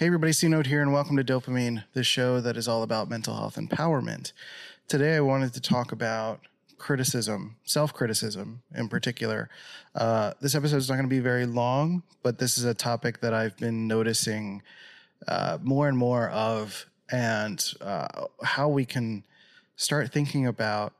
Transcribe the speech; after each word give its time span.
Hey, 0.00 0.06
everybody, 0.06 0.32
C 0.32 0.48
Note 0.48 0.66
here, 0.66 0.80
and 0.80 0.94
welcome 0.94 1.18
to 1.18 1.22
Dopamine, 1.22 1.84
the 1.92 2.02
show 2.02 2.40
that 2.40 2.56
is 2.56 2.66
all 2.66 2.82
about 2.82 3.10
mental 3.10 3.34
health 3.34 3.56
empowerment. 3.56 4.32
Today, 4.88 5.16
I 5.16 5.20
wanted 5.20 5.52
to 5.52 5.60
talk 5.60 5.92
about 5.92 6.40
criticism, 6.78 7.56
self 7.64 7.92
criticism 7.92 8.62
in 8.74 8.88
particular. 8.88 9.50
Uh, 9.94 10.32
this 10.40 10.54
episode 10.54 10.78
is 10.78 10.88
not 10.88 10.94
going 10.94 11.04
to 11.04 11.14
be 11.14 11.20
very 11.20 11.44
long, 11.44 12.02
but 12.22 12.38
this 12.38 12.56
is 12.56 12.64
a 12.64 12.72
topic 12.72 13.20
that 13.20 13.34
I've 13.34 13.58
been 13.58 13.86
noticing 13.86 14.62
uh, 15.28 15.58
more 15.62 15.86
and 15.86 15.98
more 15.98 16.30
of, 16.30 16.86
and 17.12 17.62
uh, 17.82 18.24
how 18.42 18.70
we 18.70 18.86
can 18.86 19.26
start 19.76 20.10
thinking 20.10 20.46
about 20.46 20.94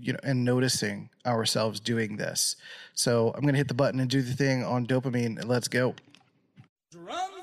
you 0.00 0.14
know 0.14 0.20
and 0.22 0.46
noticing 0.46 1.10
ourselves 1.26 1.80
doing 1.80 2.18
this 2.18 2.56
so 2.92 3.32
i'm 3.34 3.40
going 3.40 3.54
to 3.54 3.58
hit 3.58 3.66
the 3.66 3.72
button 3.72 3.98
and 3.98 4.10
do 4.10 4.20
the 4.20 4.34
thing 4.34 4.62
on 4.62 4.86
dopamine 4.86 5.42
let's 5.46 5.68
go. 5.68 5.94
H-I-L-L-Y, 6.94 7.35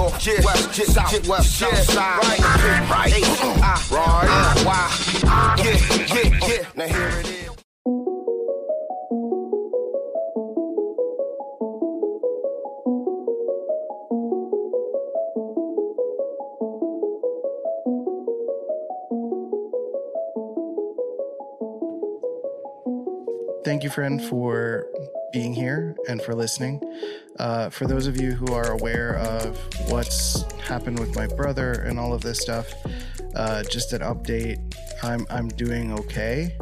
north, 0.00 0.44
west, 0.44 0.74
south, 0.74 1.28
west, 1.28 1.58
south 1.58 1.76
side, 1.78 2.18
right, 2.22 2.90
right, 2.90 3.12
H-I-R-Y, 3.12 4.64
yeah, 5.58 5.76
yeah, 6.14 6.46
yeah, 6.46 6.64
now 6.76 6.86
here 6.86 7.20
it 7.20 7.28
is. 7.28 7.30
thank 7.30 7.39
you 23.90 23.94
friend 23.94 24.22
for 24.22 24.86
being 25.32 25.52
here 25.52 25.96
and 26.08 26.22
for 26.22 26.34
listening. 26.34 26.80
Uh, 27.38 27.70
for 27.70 27.86
those 27.86 28.06
of 28.06 28.20
you 28.20 28.32
who 28.32 28.52
are 28.52 28.72
aware 28.72 29.16
of 29.16 29.58
what's 29.88 30.42
happened 30.60 30.98
with 30.98 31.14
my 31.16 31.26
brother 31.26 31.72
and 31.72 31.98
all 31.98 32.12
of 32.12 32.20
this 32.20 32.38
stuff 32.38 32.72
uh, 33.34 33.62
just 33.64 33.92
an 33.92 34.02
update. 34.02 34.58
I'm, 35.02 35.26
I'm 35.30 35.48
doing 35.48 35.92
okay. 35.92 36.56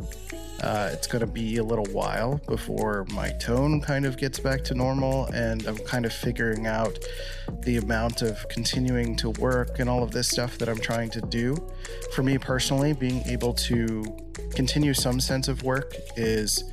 Uh, 0.60 0.90
it's 0.92 1.06
going 1.06 1.20
to 1.20 1.26
be 1.26 1.58
a 1.58 1.62
little 1.62 1.86
while 1.86 2.40
before 2.48 3.06
my 3.12 3.30
tone 3.32 3.80
kind 3.80 4.04
of 4.04 4.16
gets 4.16 4.40
back 4.40 4.64
to 4.64 4.74
normal, 4.74 5.26
and 5.26 5.64
I'm 5.66 5.78
kind 5.78 6.04
of 6.04 6.12
figuring 6.12 6.66
out 6.66 6.98
the 7.62 7.76
amount 7.76 8.22
of 8.22 8.48
continuing 8.48 9.16
to 9.16 9.30
work 9.30 9.78
and 9.78 9.88
all 9.88 10.02
of 10.02 10.10
this 10.10 10.28
stuff 10.28 10.58
that 10.58 10.68
I'm 10.68 10.80
trying 10.80 11.10
to 11.10 11.20
do. 11.20 11.56
For 12.12 12.22
me 12.22 12.38
personally, 12.38 12.92
being 12.92 13.22
able 13.26 13.54
to 13.54 14.04
continue 14.54 14.94
some 14.94 15.20
sense 15.20 15.46
of 15.46 15.62
work 15.62 15.94
is 16.16 16.64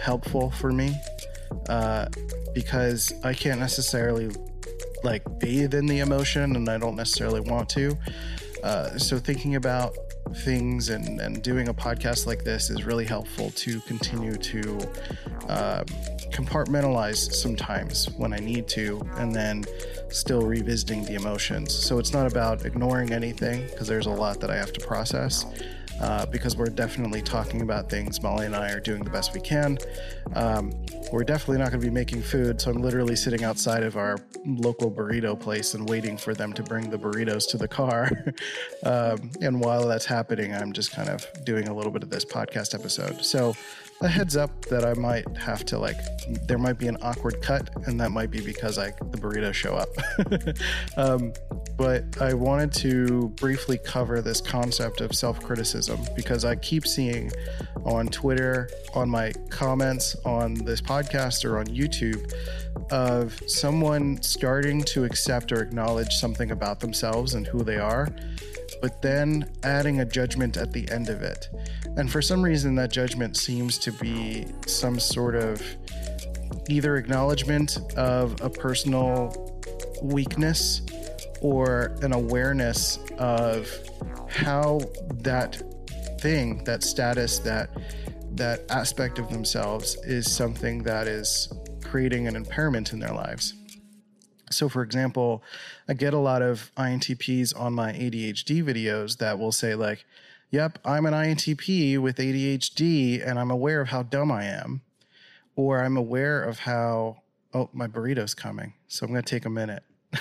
helpful 0.00 0.50
for 0.50 0.72
me 0.72 0.96
uh, 1.68 2.06
because 2.54 3.12
I 3.24 3.34
can't 3.34 3.60
necessarily 3.60 4.30
like 5.04 5.22
bathe 5.38 5.74
in 5.74 5.86
the 5.86 6.00
emotion 6.00 6.56
and 6.56 6.68
I 6.68 6.78
don't 6.78 6.96
necessarily 6.96 7.40
want 7.40 7.68
to. 7.70 7.96
Uh, 8.62 8.98
so 8.98 9.18
thinking 9.18 9.56
about 9.56 9.96
things 10.38 10.88
and, 10.88 11.20
and 11.20 11.42
doing 11.42 11.68
a 11.68 11.74
podcast 11.74 12.26
like 12.26 12.42
this 12.42 12.70
is 12.70 12.84
really 12.84 13.04
helpful 13.04 13.50
to 13.50 13.80
continue 13.82 14.34
to 14.34 14.78
uh, 15.48 15.84
compartmentalize 16.32 17.32
sometimes 17.32 18.10
when 18.16 18.32
I 18.32 18.38
need 18.38 18.66
to, 18.68 19.00
and 19.16 19.34
then 19.34 19.64
still 20.08 20.42
revisiting 20.42 21.04
the 21.04 21.14
emotions. 21.14 21.72
So 21.72 21.98
it's 21.98 22.12
not 22.12 22.26
about 22.26 22.64
ignoring 22.66 23.12
anything 23.12 23.66
because 23.66 23.86
there's 23.86 24.06
a 24.06 24.10
lot 24.10 24.40
that 24.40 24.50
I 24.50 24.56
have 24.56 24.72
to 24.72 24.86
process. 24.86 25.46
Uh, 26.00 26.26
because 26.26 26.56
we're 26.56 26.66
definitely 26.66 27.22
talking 27.22 27.62
about 27.62 27.88
things. 27.88 28.22
Molly 28.22 28.46
and 28.46 28.54
I 28.54 28.70
are 28.70 28.80
doing 28.80 29.02
the 29.02 29.10
best 29.10 29.32
we 29.32 29.40
can. 29.40 29.78
Um, 30.34 30.72
we're 31.10 31.24
definitely 31.24 31.58
not 31.58 31.70
going 31.70 31.80
to 31.80 31.86
be 31.86 31.92
making 31.92 32.22
food, 32.22 32.60
so 32.60 32.70
I'm 32.70 32.82
literally 32.82 33.16
sitting 33.16 33.44
outside 33.44 33.82
of 33.82 33.96
our 33.96 34.18
local 34.44 34.90
burrito 34.90 35.38
place 35.38 35.74
and 35.74 35.88
waiting 35.88 36.16
for 36.18 36.34
them 36.34 36.52
to 36.52 36.62
bring 36.62 36.90
the 36.90 36.98
burritos 36.98 37.48
to 37.50 37.56
the 37.56 37.68
car. 37.68 38.10
um, 38.82 39.30
and 39.40 39.60
while 39.60 39.86
that's 39.88 40.04
happening, 40.04 40.54
I'm 40.54 40.72
just 40.72 40.92
kind 40.92 41.08
of 41.08 41.26
doing 41.44 41.68
a 41.68 41.74
little 41.74 41.92
bit 41.92 42.02
of 42.02 42.10
this 42.10 42.24
podcast 42.24 42.74
episode. 42.74 43.24
So 43.24 43.54
a 44.02 44.08
heads 44.08 44.36
up 44.36 44.66
that 44.66 44.84
I 44.84 44.92
might 44.94 45.24
have 45.36 45.64
to 45.66 45.78
like 45.78 45.96
there 46.46 46.58
might 46.58 46.78
be 46.78 46.86
an 46.86 46.98
awkward 47.00 47.40
cut 47.40 47.70
and 47.86 47.98
that 48.00 48.10
might 48.10 48.30
be 48.30 48.40
because 48.40 48.76
like 48.76 48.98
the 49.10 49.18
burritos 49.18 49.54
show 49.54 49.74
up. 49.74 49.88
um, 50.96 51.32
but 51.76 52.20
I 52.20 52.34
wanted 52.34 52.72
to 52.74 53.28
briefly 53.36 53.78
cover 53.78 54.22
this 54.22 54.40
concept 54.40 55.00
of 55.00 55.14
self-criticism 55.14 56.00
because 56.14 56.44
I 56.44 56.56
keep 56.56 56.86
seeing 56.86 57.30
on 57.84 58.08
Twitter, 58.08 58.70
on 58.94 59.10
my 59.10 59.32
comments 59.50 60.16
on 60.24 60.54
this 60.54 60.80
podcast 60.80 61.44
or 61.44 61.58
on 61.58 61.66
YouTube 61.66 62.32
of 62.90 63.38
someone 63.46 64.20
starting 64.22 64.82
to 64.82 65.04
accept 65.04 65.52
or 65.52 65.62
acknowledge 65.62 66.14
something 66.14 66.50
about 66.50 66.80
themselves 66.80 67.34
and 67.34 67.46
who 67.46 67.62
they 67.62 67.78
are 67.78 68.08
but 68.86 69.02
then 69.02 69.50
adding 69.64 69.98
a 69.98 70.04
judgment 70.04 70.56
at 70.56 70.70
the 70.70 70.88
end 70.92 71.08
of 71.08 71.20
it. 71.20 71.48
And 71.96 72.08
for 72.08 72.22
some 72.22 72.40
reason, 72.40 72.76
that 72.76 72.92
judgment 72.92 73.36
seems 73.36 73.78
to 73.78 73.90
be 73.90 74.46
some 74.64 75.00
sort 75.00 75.34
of 75.34 75.60
either 76.68 76.96
acknowledgement 76.96 77.78
of 77.96 78.40
a 78.42 78.48
personal 78.48 79.60
weakness 80.04 80.82
or 81.40 81.96
an 82.02 82.12
awareness 82.12 83.00
of 83.18 83.68
how 84.28 84.78
that 85.14 85.60
thing, 86.20 86.62
that 86.62 86.84
status, 86.84 87.40
that 87.40 87.70
that 88.36 88.60
aspect 88.70 89.18
of 89.18 89.28
themselves 89.30 89.96
is 90.04 90.32
something 90.32 90.84
that 90.84 91.08
is 91.08 91.52
creating 91.82 92.28
an 92.28 92.36
impairment 92.36 92.92
in 92.92 93.00
their 93.00 93.12
lives. 93.12 93.55
So, 94.50 94.68
for 94.68 94.82
example, 94.82 95.42
I 95.88 95.94
get 95.94 96.14
a 96.14 96.18
lot 96.18 96.42
of 96.42 96.70
INTPs 96.76 97.58
on 97.58 97.72
my 97.72 97.92
ADHD 97.92 98.62
videos 98.62 99.18
that 99.18 99.38
will 99.38 99.52
say, 99.52 99.74
like, 99.74 100.04
yep, 100.50 100.78
I'm 100.84 101.06
an 101.06 101.14
INTP 101.14 101.98
with 101.98 102.16
ADHD 102.16 103.26
and 103.26 103.38
I'm 103.38 103.50
aware 103.50 103.80
of 103.80 103.88
how 103.88 104.02
dumb 104.04 104.30
I 104.30 104.44
am. 104.44 104.82
Or 105.56 105.82
I'm 105.82 105.96
aware 105.96 106.42
of 106.42 106.60
how, 106.60 107.22
oh, 107.54 107.70
my 107.72 107.86
burrito's 107.86 108.34
coming. 108.34 108.74
So 108.88 109.04
I'm 109.04 109.12
going 109.12 109.22
to 109.22 109.28
take 109.28 109.46
a 109.46 109.50
minute. 109.50 109.82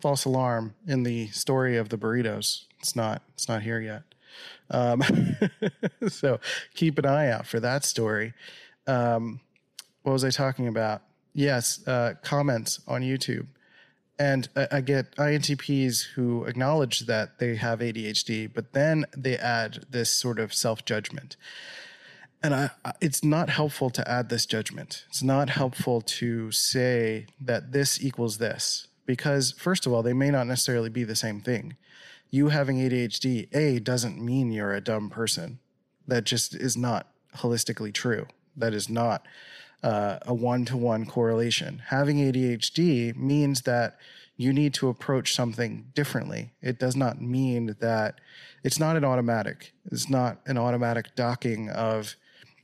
False 0.00 0.24
alarm 0.24 0.74
in 0.86 1.02
the 1.02 1.28
story 1.28 1.76
of 1.76 1.90
the 1.90 1.98
burritos. 1.98 2.64
It's 2.80 2.96
not, 2.96 3.22
it's 3.34 3.48
not 3.48 3.62
here 3.62 3.80
yet. 3.80 4.02
Um, 4.70 5.02
so 6.08 6.40
keep 6.74 6.98
an 6.98 7.06
eye 7.06 7.30
out 7.30 7.46
for 7.46 7.60
that 7.60 7.84
story. 7.84 8.34
Um, 8.86 9.40
what 10.02 10.12
was 10.12 10.24
I 10.24 10.30
talking 10.30 10.66
about? 10.66 11.02
Yes, 11.34 11.86
uh, 11.86 12.14
comments 12.22 12.80
on 12.86 13.02
YouTube. 13.02 13.48
And 14.18 14.48
I, 14.54 14.68
I 14.70 14.80
get 14.80 15.14
INTPs 15.16 16.12
who 16.14 16.44
acknowledge 16.44 17.00
that 17.00 17.40
they 17.40 17.56
have 17.56 17.80
ADHD, 17.80 18.48
but 18.52 18.72
then 18.72 19.04
they 19.16 19.36
add 19.36 19.84
this 19.90 20.10
sort 20.14 20.38
of 20.38 20.54
self 20.54 20.84
judgment. 20.84 21.36
And 22.42 22.54
I, 22.54 22.70
it's 23.00 23.24
not 23.24 23.48
helpful 23.48 23.90
to 23.90 24.08
add 24.08 24.28
this 24.28 24.46
judgment. 24.46 25.04
It's 25.08 25.22
not 25.22 25.50
helpful 25.50 26.02
to 26.02 26.52
say 26.52 27.26
that 27.40 27.72
this 27.72 28.00
equals 28.04 28.38
this, 28.38 28.86
because, 29.06 29.52
first 29.52 29.86
of 29.86 29.92
all, 29.92 30.02
they 30.02 30.12
may 30.12 30.30
not 30.30 30.46
necessarily 30.46 30.90
be 30.90 31.04
the 31.04 31.16
same 31.16 31.40
thing. 31.40 31.76
You 32.30 32.48
having 32.48 32.76
ADHD, 32.78 33.48
A, 33.54 33.78
doesn't 33.78 34.22
mean 34.22 34.52
you're 34.52 34.74
a 34.74 34.80
dumb 34.80 35.08
person. 35.08 35.58
That 36.06 36.24
just 36.24 36.54
is 36.54 36.76
not 36.76 37.08
holistically 37.38 37.94
true. 37.94 38.26
That 38.56 38.74
is 38.74 38.90
not 38.90 39.26
uh, 39.84 40.18
a 40.22 40.32
one 40.32 40.64
to 40.64 40.76
one 40.78 41.04
correlation. 41.04 41.82
Having 41.88 42.16
ADHD 42.16 43.14
means 43.14 43.62
that 43.62 43.98
you 44.36 44.52
need 44.52 44.72
to 44.74 44.88
approach 44.88 45.34
something 45.34 45.90
differently. 45.94 46.52
It 46.62 46.78
does 46.78 46.96
not 46.96 47.20
mean 47.20 47.76
that 47.80 48.20
it's 48.64 48.80
not 48.80 48.96
an 48.96 49.04
automatic, 49.04 49.74
it's 49.92 50.08
not 50.08 50.38
an 50.46 50.56
automatic 50.56 51.14
docking 51.14 51.68
of 51.68 52.16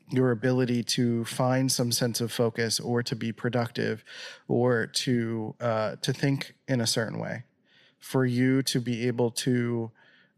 your 0.08 0.30
ability 0.30 0.82
to 0.82 1.24
find 1.26 1.70
some 1.70 1.92
sense 1.92 2.20
of 2.22 2.32
focus 2.32 2.80
or 2.80 3.02
to 3.02 3.14
be 3.14 3.32
productive 3.32 4.02
or 4.48 4.86
to 4.86 5.54
uh, 5.60 5.96
to 5.96 6.12
think 6.14 6.54
in 6.66 6.80
a 6.80 6.86
certain 6.86 7.18
way 7.18 7.44
for 8.00 8.24
you 8.24 8.62
to 8.62 8.80
be 8.80 9.06
able 9.06 9.30
to 9.30 9.90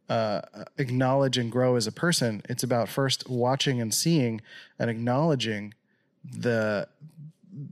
uh, 0.09 0.41
acknowledge 0.77 1.39
and 1.39 1.51
grow 1.51 1.77
as 1.77 1.87
a 1.87 1.93
person 1.93 2.43
it's 2.51 2.63
about 2.63 2.89
first 2.89 3.31
watching 3.31 3.81
and 3.81 3.95
seeing 3.95 4.43
and 4.79 4.91
acknowledging 4.91 5.73
the 6.25 6.89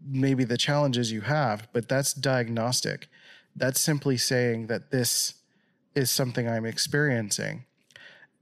maybe 0.07 0.45
the 0.45 0.59
challenges 0.59 1.11
you 1.11 1.23
have, 1.23 1.69
but 1.73 1.89
that's 1.89 2.13
diagnostic. 2.13 3.09
That's 3.57 3.81
simply 3.81 4.17
saying 4.17 4.67
that 4.67 4.91
this 4.91 5.35
is 5.95 6.11
something 6.11 6.49
I'm 6.49 6.67
experiencing. 6.67 7.65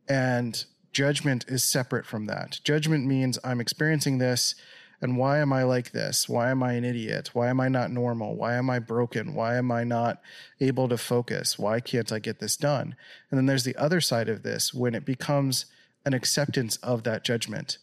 And 0.09 0.65
judgment 0.93 1.45
is 1.49 1.63
separate 1.63 2.07
from 2.07 2.27
that. 2.27 2.61
Judgment 2.65 3.07
means 3.07 3.39
I'm 3.45 3.61
experiencing 3.61 4.19
this 4.19 4.55
And 5.01 5.17
why 5.17 5.39
am 5.39 5.53
I 5.53 5.63
like 5.63 5.93
this? 5.93 6.29
Why 6.29 6.51
am 6.51 6.63
I 6.63 6.73
an 6.73 6.85
idiot? 6.85 7.31
Why 7.33 7.49
am 7.49 7.61
I 7.61 7.69
not 7.69 7.91
normal? 7.91 8.35
Why 8.35 8.55
am 8.55 8.69
I 8.69 8.81
broken? 8.81 9.35
Why 9.35 9.57
am 9.57 9.71
I 9.71 9.85
not 9.85 10.21
able 10.61 10.89
to 10.89 10.99
focus? 10.99 11.59
Why 11.59 11.79
can't 11.81 12.11
I 12.11 12.19
get 12.19 12.41
this 12.41 12.57
done? 12.57 12.97
And 13.31 13.39
then 13.39 13.47
there's 13.47 13.65
the 13.65 13.77
other 13.77 14.01
side 14.01 14.29
of 14.29 14.43
this 14.43 14.75
when 14.75 14.95
it 14.95 15.05
becomes 15.05 15.67
an 16.05 16.15
acceptance 16.15 16.77
of 16.79 17.05
that 17.05 17.25
judgment. 17.25 17.79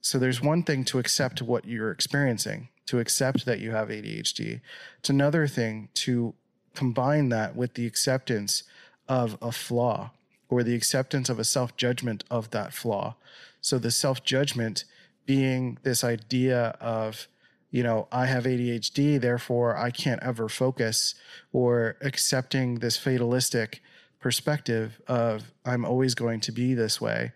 So 0.00 0.18
there's 0.18 0.42
one 0.42 0.62
thing 0.62 0.84
to 0.86 0.98
accept 0.98 1.42
what 1.42 1.66
you're 1.66 1.90
experiencing, 1.90 2.68
to 2.86 2.98
accept 2.98 3.44
that 3.44 3.60
you 3.60 3.72
have 3.72 3.88
ADHD. 3.88 4.60
It's 4.98 5.10
another 5.10 5.46
thing 5.46 5.88
to 5.94 6.34
combine 6.74 7.28
that 7.28 7.54
with 7.56 7.74
the 7.74 7.86
acceptance 7.86 8.62
of 9.08 9.36
a 9.42 9.52
flaw 9.52 10.12
or 10.48 10.62
the 10.62 10.74
acceptance 10.74 11.28
of 11.28 11.38
a 11.38 11.44
self 11.44 11.76
judgment 11.76 12.24
of 12.30 12.50
that 12.50 12.72
flaw. 12.72 13.16
So 13.60 13.78
the 13.78 13.90
self 13.90 14.24
judgment 14.24 14.84
being 15.26 15.78
this 15.82 16.02
idea 16.02 16.76
of, 16.80 17.28
you 17.70 17.82
know, 17.82 18.08
I 18.10 18.26
have 18.26 18.44
ADHD, 18.44 19.20
therefore 19.20 19.76
I 19.76 19.90
can't 19.90 20.22
ever 20.22 20.48
focus, 20.48 21.14
or 21.52 21.96
accepting 22.00 22.76
this 22.76 22.96
fatalistic 22.96 23.82
perspective 24.18 25.00
of 25.06 25.52
I'm 25.64 25.84
always 25.84 26.14
going 26.14 26.40
to 26.40 26.52
be 26.52 26.74
this 26.74 27.00
way 27.00 27.32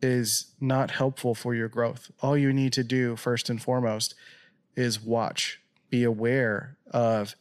is 0.00 0.52
not 0.60 0.92
helpful 0.92 1.34
for 1.34 1.54
your 1.54 1.68
growth. 1.68 2.10
All 2.20 2.36
you 2.36 2.52
need 2.52 2.72
to 2.74 2.84
do, 2.84 3.16
first 3.16 3.50
and 3.50 3.60
foremost, 3.60 4.14
is 4.76 5.02
watch, 5.02 5.60
be 5.90 6.04
aware 6.04 6.76
of 6.90 7.34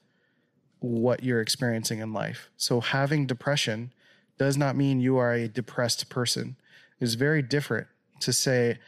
what 0.79 1.23
you're 1.23 1.41
experiencing 1.41 1.99
in 1.99 2.13
life. 2.13 2.49
So, 2.57 2.81
having 2.81 3.25
depression 3.25 3.93
does 4.37 4.57
not 4.57 4.75
mean 4.75 4.99
you 4.99 5.17
are 5.17 5.33
a 5.33 5.47
depressed 5.47 6.09
person. 6.09 6.55
It's 6.99 7.15
very 7.15 7.41
different 7.41 7.87
to 8.21 8.33
say, 8.33 8.79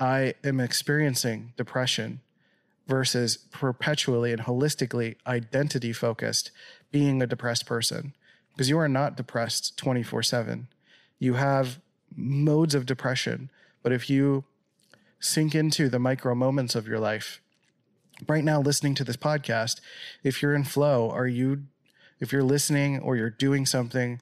I 0.00 0.34
am 0.44 0.60
experiencing 0.60 1.52
depression 1.56 2.20
versus 2.86 3.36
perpetually 3.36 4.32
and 4.32 4.42
holistically 4.42 5.16
identity 5.26 5.92
focused 5.92 6.50
being 6.90 7.22
a 7.22 7.26
depressed 7.26 7.66
person. 7.66 8.14
Because 8.52 8.70
you 8.70 8.78
are 8.78 8.88
not 8.88 9.16
depressed 9.16 9.76
24 9.76 10.22
7. 10.22 10.68
You 11.18 11.34
have 11.34 11.80
modes 12.14 12.74
of 12.74 12.86
depression. 12.86 13.50
But 13.82 13.92
if 13.92 14.10
you 14.10 14.44
sink 15.20 15.54
into 15.54 15.88
the 15.88 15.98
micro 15.98 16.34
moments 16.34 16.74
of 16.74 16.86
your 16.86 16.98
life, 16.98 17.40
right 18.26 18.44
now 18.44 18.60
listening 18.60 18.94
to 18.96 19.04
this 19.04 19.16
podcast, 19.16 19.80
if 20.22 20.42
you're 20.42 20.54
in 20.54 20.64
flow, 20.64 21.10
are 21.10 21.26
you, 21.26 21.64
if 22.20 22.32
you're 22.32 22.42
listening 22.42 22.98
or 22.98 23.16
you're 23.16 23.30
doing 23.30 23.66
something, 23.66 24.20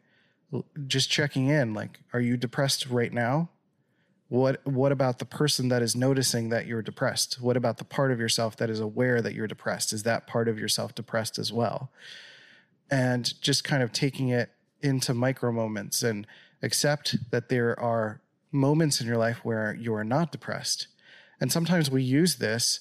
just 0.87 1.11
checking 1.11 1.49
in, 1.49 1.75
like, 1.75 2.01
are 2.13 2.21
you 2.21 2.37
depressed 2.37 2.87
right 2.87 3.13
now? 3.13 3.49
What 4.29 4.67
what 4.67 4.91
about 4.91 5.21
the 5.21 5.25
person 5.25 5.69
that 5.69 5.83
is 5.83 5.95
noticing 5.95 6.49
that 6.49 6.67
you're 6.67 6.83
depressed? 6.83 7.41
What 7.41 7.57
about 7.57 7.79
the 7.79 7.85
part 7.85 8.11
of 8.11 8.19
yourself 8.19 8.57
that 8.57 8.69
is 8.69 8.81
aware 8.81 9.23
that 9.23 9.35
you're 9.35 9.47
depressed? 9.47 9.93
Is 9.93 10.03
that 10.03 10.27
part 10.27 10.49
of 10.49 10.59
yourself 10.59 10.95
depressed 10.95 11.39
as 11.39 11.53
well? 11.53 11.91
And 12.91 13.41
just 13.41 13.63
kind 13.63 13.85
of 13.85 13.93
taking 13.93 14.31
it 14.31 14.51
into 14.81 15.15
micro 15.15 15.53
moments 15.53 16.03
and 16.03 16.27
accept 16.63 17.17
that 17.31 17.49
there 17.49 17.79
are 17.79 18.21
moments 18.53 19.01
in 19.01 19.07
your 19.07 19.17
life 19.17 19.45
where 19.45 19.75
you 19.75 19.95
are 19.95 20.05
not 20.05 20.33
depressed. 20.33 20.89
And 21.41 21.53
sometimes 21.53 21.91
we 21.91 22.03
use 22.03 22.37
this 22.37 22.81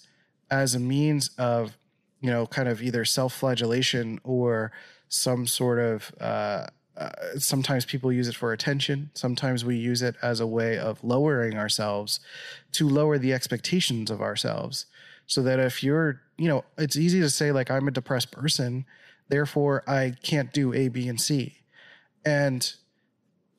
as 0.49 0.75
a 0.75 0.79
means 0.79 1.29
of, 1.37 1.77
you 2.21 2.29
know, 2.29 2.47
kind 2.47 2.69
of 2.69 2.81
either 2.81 3.03
self 3.05 3.33
flagellation 3.33 4.19
or 4.23 4.71
some 5.09 5.45
sort 5.47 5.79
of 5.79 6.13
uh, 6.19 6.67
uh, 6.97 7.09
sometimes 7.37 7.85
people 7.85 8.11
use 8.11 8.27
it 8.27 8.35
for 8.35 8.53
attention. 8.53 9.11
Sometimes 9.13 9.65
we 9.65 9.75
use 9.75 10.01
it 10.01 10.15
as 10.21 10.39
a 10.39 10.47
way 10.47 10.77
of 10.77 11.03
lowering 11.03 11.57
ourselves 11.57 12.19
to 12.71 12.87
lower 12.87 13.17
the 13.17 13.33
expectations 13.33 14.09
of 14.09 14.21
ourselves. 14.21 14.85
So 15.27 15.41
that 15.43 15.59
if 15.59 15.83
you're, 15.83 16.21
you 16.37 16.47
know, 16.47 16.63
it's 16.77 16.95
easy 16.95 17.19
to 17.19 17.29
say, 17.29 17.51
like, 17.51 17.69
I'm 17.69 17.87
a 17.87 17.91
depressed 17.91 18.31
person, 18.31 18.85
therefore 19.27 19.83
I 19.87 20.13
can't 20.23 20.53
do 20.53 20.73
A, 20.73 20.87
B, 20.87 21.09
and 21.09 21.19
C. 21.19 21.57
And 22.23 22.73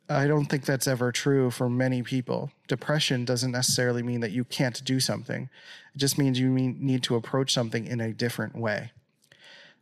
I 0.09 0.27
don't 0.27 0.47
think 0.47 0.65
that's 0.65 0.87
ever 0.87 1.11
true 1.11 1.51
for 1.51 1.69
many 1.69 2.03
people. 2.03 2.51
Depression 2.69 3.25
doesn't 3.25 3.51
necessarily 3.51 4.03
mean 4.03 4.21
that 4.21 4.31
you 4.31 4.45
can't 4.45 4.85
do 4.85 5.01
something, 5.01 5.49
it 5.95 5.99
just 5.99 6.19
means 6.19 6.39
you 6.39 6.51
need 6.51 7.03
to 7.05 7.17
approach 7.17 7.53
something 7.53 7.87
in 7.87 8.01
a 8.01 8.13
different 8.13 8.57
way. 8.57 8.93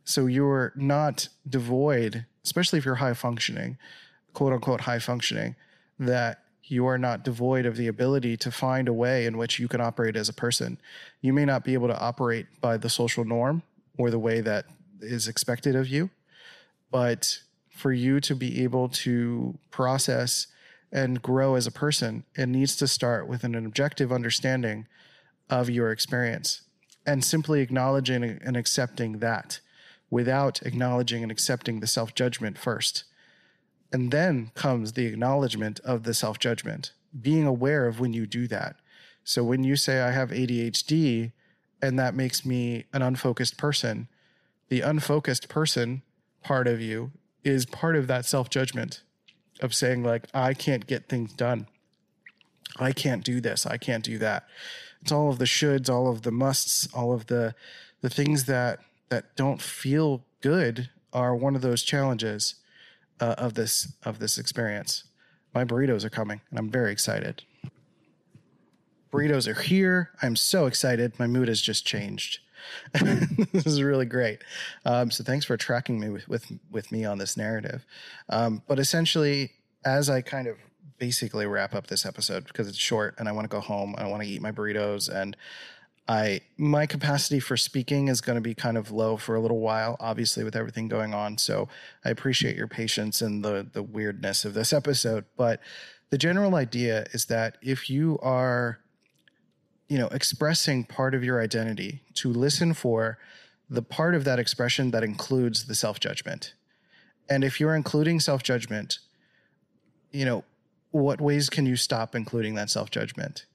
So 0.03 0.25
you're 0.25 0.73
not 0.75 1.29
devoid 1.47 2.25
especially 2.45 2.77
if 2.79 2.85
you're 2.85 2.95
high 2.95 3.13
functioning, 3.13 3.77
quote 4.33 4.53
unquote 4.53 4.81
high 4.81 4.99
functioning, 4.99 5.55
that 5.99 6.43
you 6.63 6.85
are 6.85 6.97
not 6.97 7.23
devoid 7.23 7.65
of 7.65 7.75
the 7.75 7.87
ability 7.87 8.37
to 8.37 8.51
find 8.51 8.87
a 8.87 8.93
way 8.93 9.25
in 9.25 9.37
which 9.37 9.59
you 9.59 9.67
can 9.67 9.81
operate 9.81 10.15
as 10.15 10.29
a 10.29 10.33
person. 10.33 10.77
You 11.21 11.33
may 11.33 11.45
not 11.45 11.63
be 11.63 11.73
able 11.73 11.87
to 11.87 11.99
operate 11.99 12.47
by 12.61 12.77
the 12.77 12.89
social 12.89 13.25
norm 13.25 13.63
or 13.97 14.09
the 14.09 14.19
way 14.19 14.41
that 14.41 14.65
is 15.01 15.27
expected 15.27 15.75
of 15.75 15.87
you, 15.87 16.09
but 16.91 17.39
for 17.75 17.91
you 17.91 18.21
to 18.21 18.33
be 18.33 18.63
able 18.63 18.87
to 18.87 19.59
process 19.69 20.47
and 20.93 21.21
grow 21.21 21.55
as 21.55 21.67
a 21.67 21.71
person, 21.71 22.23
it 22.33 22.47
needs 22.47 22.77
to 22.77 22.87
start 22.87 23.27
with 23.27 23.43
an 23.43 23.53
objective 23.53 24.13
understanding 24.13 24.87
of 25.49 25.69
your 25.69 25.91
experience 25.91 26.61
and 27.05 27.23
simply 27.23 27.59
acknowledging 27.59 28.23
and 28.23 28.55
accepting 28.55 29.19
that 29.19 29.59
without 30.09 30.61
acknowledging 30.61 31.21
and 31.21 31.31
accepting 31.31 31.81
the 31.81 31.87
self 31.87 32.15
judgment 32.15 32.57
first. 32.57 33.03
And 33.91 34.09
then 34.09 34.51
comes 34.55 34.93
the 34.93 35.05
acknowledgement 35.05 35.81
of 35.81 36.03
the 36.03 36.13
self 36.13 36.39
judgment, 36.39 36.93
being 37.21 37.45
aware 37.45 37.87
of 37.87 37.99
when 37.99 38.13
you 38.13 38.25
do 38.25 38.47
that. 38.47 38.77
So 39.25 39.43
when 39.43 39.65
you 39.65 39.75
say, 39.75 39.99
I 39.99 40.11
have 40.11 40.29
ADHD, 40.29 41.33
and 41.81 41.99
that 41.99 42.15
makes 42.15 42.45
me 42.45 42.85
an 42.93 43.01
unfocused 43.01 43.57
person, 43.57 44.07
the 44.69 44.79
unfocused 44.79 45.49
person 45.49 46.03
part 46.41 46.67
of 46.67 46.79
you 46.79 47.11
is 47.45 47.65
part 47.65 47.95
of 47.95 48.07
that 48.07 48.25
self 48.25 48.49
judgment 48.49 49.01
of 49.61 49.73
saying, 49.73 50.03
like, 50.03 50.27
I 50.33 50.53
can't 50.53 50.85
get 50.85 51.07
things 51.07 51.31
done. 51.31 51.67
I 52.77 52.91
can't 52.91 53.23
do 53.23 53.39
this. 53.39 53.65
I 53.65 53.77
can't 53.77 54.03
do 54.03 54.17
that. 54.17 54.45
It's 55.01 55.11
all 55.11 55.29
of 55.29 55.37
the 55.37 55.45
shoulds, 55.45 55.89
all 55.89 56.09
of 56.09 56.23
the 56.23 56.31
musts, 56.31 56.89
all 56.93 57.13
of 57.13 57.27
the 57.27 57.55
the 58.01 58.09
things 58.09 58.45
that 58.45 58.79
that 59.09 59.35
don't 59.35 59.61
feel 59.61 60.25
good 60.41 60.89
are 61.13 61.35
one 61.35 61.55
of 61.55 61.61
those 61.61 61.83
challenges 61.83 62.55
uh, 63.19 63.35
of 63.37 63.53
this 63.53 63.93
of 64.03 64.19
this 64.19 64.37
experience. 64.37 65.05
My 65.53 65.63
burritos 65.63 66.03
are 66.03 66.09
coming, 66.09 66.41
and 66.49 66.59
I'm 66.59 66.69
very 66.69 66.91
excited. 66.91 67.43
Burritos 69.11 69.47
are 69.47 69.61
here. 69.61 70.11
I'm 70.21 70.35
so 70.35 70.65
excited. 70.65 71.17
My 71.17 71.27
mood 71.27 71.47
has 71.47 71.61
just 71.61 71.85
changed. 71.85 72.39
this 73.51 73.65
is 73.65 73.81
really 73.81 74.05
great. 74.05 74.43
Um, 74.85 75.11
so 75.11 75.23
thanks 75.23 75.45
for 75.45 75.57
tracking 75.57 75.99
me 75.99 76.09
with 76.09 76.27
with, 76.27 76.51
with 76.71 76.91
me 76.91 77.05
on 77.05 77.17
this 77.17 77.37
narrative. 77.37 77.85
Um, 78.29 78.61
but 78.67 78.79
essentially, 78.79 79.51
as 79.83 80.09
I 80.09 80.21
kind 80.21 80.47
of 80.47 80.57
basically 80.97 81.45
wrap 81.45 81.75
up 81.75 81.87
this 81.87 82.05
episode 82.05 82.45
because 82.45 82.67
it's 82.67 82.77
short 82.77 83.15
and 83.17 83.27
I 83.27 83.31
want 83.31 83.45
to 83.45 83.49
go 83.49 83.59
home. 83.59 83.95
I 83.97 84.07
want 84.07 84.23
to 84.23 84.29
eat 84.29 84.41
my 84.41 84.51
burritos 84.51 85.13
and 85.13 85.35
I 86.07 86.41
my 86.57 86.85
capacity 86.85 87.39
for 87.39 87.57
speaking 87.57 88.09
is 88.09 88.21
going 88.21 88.35
to 88.35 88.41
be 88.41 88.53
kind 88.53 88.77
of 88.77 88.91
low 88.91 89.17
for 89.17 89.35
a 89.35 89.41
little 89.41 89.59
while, 89.59 89.97
obviously 89.99 90.43
with 90.43 90.55
everything 90.55 90.87
going 90.87 91.13
on. 91.13 91.37
So 91.37 91.67
I 92.03 92.09
appreciate 92.09 92.55
your 92.55 92.67
patience 92.67 93.21
and 93.21 93.43
the 93.43 93.67
the 93.71 93.83
weirdness 93.83 94.45
of 94.45 94.53
this 94.53 94.71
episode. 94.71 95.25
But 95.35 95.61
the 96.11 96.17
general 96.17 96.55
idea 96.55 97.07
is 97.11 97.25
that 97.25 97.57
if 97.61 97.89
you 97.89 98.19
are, 98.21 98.79
you 99.87 99.97
know, 99.97 100.07
expressing 100.07 100.83
part 100.83 101.13
of 101.13 101.23
your 101.23 101.41
identity, 101.41 102.01
to 102.15 102.31
listen 102.31 102.73
for 102.73 103.17
the 103.69 103.81
part 103.81 104.15
of 104.15 104.23
that 104.23 104.39
expression 104.39 104.91
that 104.91 105.03
includes 105.03 105.65
the 105.65 105.75
self 105.75 105.99
judgment. 105.99 106.53
And 107.29 107.43
if 107.43 107.59
you're 107.59 107.75
including 107.75 108.19
self 108.19 108.43
judgment, 108.43 108.99
you 110.11 110.25
know, 110.25 110.43
what 110.91 111.19
ways 111.19 111.49
can 111.49 111.65
you 111.65 111.75
stop 111.75 112.15
including 112.15 112.55
that 112.55 112.69
self 112.69 112.89
judgment? 112.91 113.45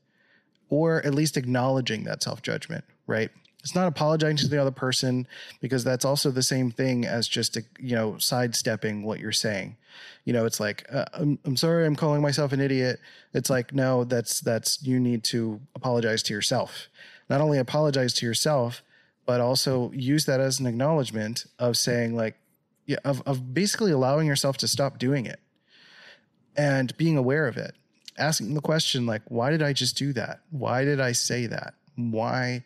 or 0.70 1.04
at 1.04 1.12
least 1.12 1.36
acknowledging 1.36 2.04
that 2.04 2.22
self 2.22 2.40
judgment, 2.40 2.84
right? 3.06 3.30
It's 3.62 3.74
not 3.74 3.88
apologizing 3.88 4.38
to 4.38 4.48
the 4.48 4.60
other 4.60 4.70
person 4.70 5.26
because 5.60 5.84
that's 5.84 6.04
also 6.04 6.30
the 6.30 6.42
same 6.42 6.70
thing 6.70 7.04
as 7.04 7.28
just, 7.28 7.58
you 7.78 7.94
know, 7.94 8.16
sidestepping 8.18 9.02
what 9.02 9.20
you're 9.20 9.32
saying. 9.32 9.76
You 10.24 10.32
know, 10.32 10.46
it's 10.46 10.60
like, 10.60 10.86
uh, 10.90 11.04
I'm, 11.12 11.38
I'm 11.44 11.56
sorry, 11.56 11.84
I'm 11.84 11.96
calling 11.96 12.22
myself 12.22 12.52
an 12.52 12.60
idiot. 12.60 13.00
It's 13.34 13.50
like, 13.50 13.74
no, 13.74 14.04
that's, 14.04 14.40
that's, 14.40 14.82
you 14.82 14.98
need 14.98 15.24
to 15.24 15.60
apologize 15.74 16.22
to 16.24 16.34
yourself. 16.34 16.88
Not 17.28 17.40
only 17.40 17.58
apologize 17.58 18.14
to 18.14 18.26
yourself, 18.26 18.82
but 19.26 19.40
also 19.40 19.90
use 19.92 20.24
that 20.24 20.40
as 20.40 20.58
an 20.58 20.66
acknowledgement 20.66 21.46
of 21.58 21.76
saying, 21.76 22.16
like, 22.16 22.36
yeah, 22.86 22.98
of, 23.04 23.22
of 23.26 23.52
basically 23.52 23.92
allowing 23.92 24.26
yourself 24.26 24.56
to 24.58 24.68
stop 24.68 24.98
doing 24.98 25.26
it 25.26 25.38
and 26.56 26.96
being 26.96 27.16
aware 27.16 27.46
of 27.46 27.56
it 27.56 27.74
asking 28.18 28.54
the 28.54 28.60
question 28.60 29.06
like 29.06 29.22
why 29.28 29.50
did 29.50 29.62
i 29.62 29.72
just 29.72 29.96
do 29.96 30.12
that 30.12 30.40
why 30.50 30.84
did 30.84 31.00
i 31.00 31.12
say 31.12 31.46
that 31.46 31.74
why 31.96 32.62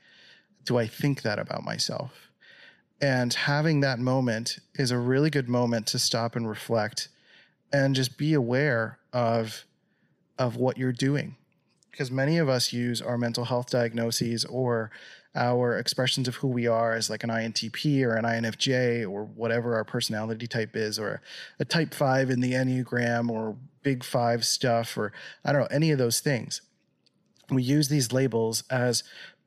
do 0.64 0.78
i 0.78 0.86
think 0.86 1.22
that 1.22 1.38
about 1.38 1.64
myself 1.64 2.30
and 3.00 3.34
having 3.34 3.80
that 3.80 3.98
moment 3.98 4.58
is 4.74 4.90
a 4.90 4.98
really 4.98 5.30
good 5.30 5.48
moment 5.48 5.86
to 5.86 5.98
stop 5.98 6.36
and 6.36 6.48
reflect 6.48 7.08
and 7.72 7.94
just 7.94 8.16
be 8.16 8.34
aware 8.34 8.98
of 9.12 9.64
of 10.38 10.56
what 10.56 10.78
you're 10.78 10.92
doing 10.92 11.36
because 11.90 12.10
many 12.10 12.38
of 12.38 12.48
us 12.48 12.72
use 12.72 13.00
our 13.00 13.16
mental 13.16 13.44
health 13.44 13.70
diagnoses 13.70 14.44
or 14.46 14.90
our 15.36 15.78
expressions 15.78 16.28
of 16.28 16.36
who 16.36 16.48
we 16.48 16.66
are 16.66 16.92
as 16.92 17.10
like 17.10 17.24
an 17.24 17.30
INTP 17.30 18.04
or 18.04 18.14
an 18.14 18.24
INFJ 18.24 19.08
or 19.08 19.24
whatever 19.24 19.74
our 19.74 19.84
personality 19.84 20.46
type 20.46 20.76
is, 20.76 20.98
or 20.98 21.20
a 21.58 21.64
type 21.64 21.92
five 21.92 22.30
in 22.30 22.40
the 22.40 22.52
Enneagram 22.52 23.30
or 23.30 23.56
big 23.82 24.04
five 24.04 24.44
stuff, 24.44 24.96
or 24.96 25.12
I 25.44 25.52
don't 25.52 25.62
know, 25.62 25.68
any 25.70 25.90
of 25.90 25.98
those 25.98 26.20
things. 26.20 26.62
We 27.50 27.62
use 27.62 27.88
these 27.88 28.12
labels 28.12 28.64
as 28.70 29.04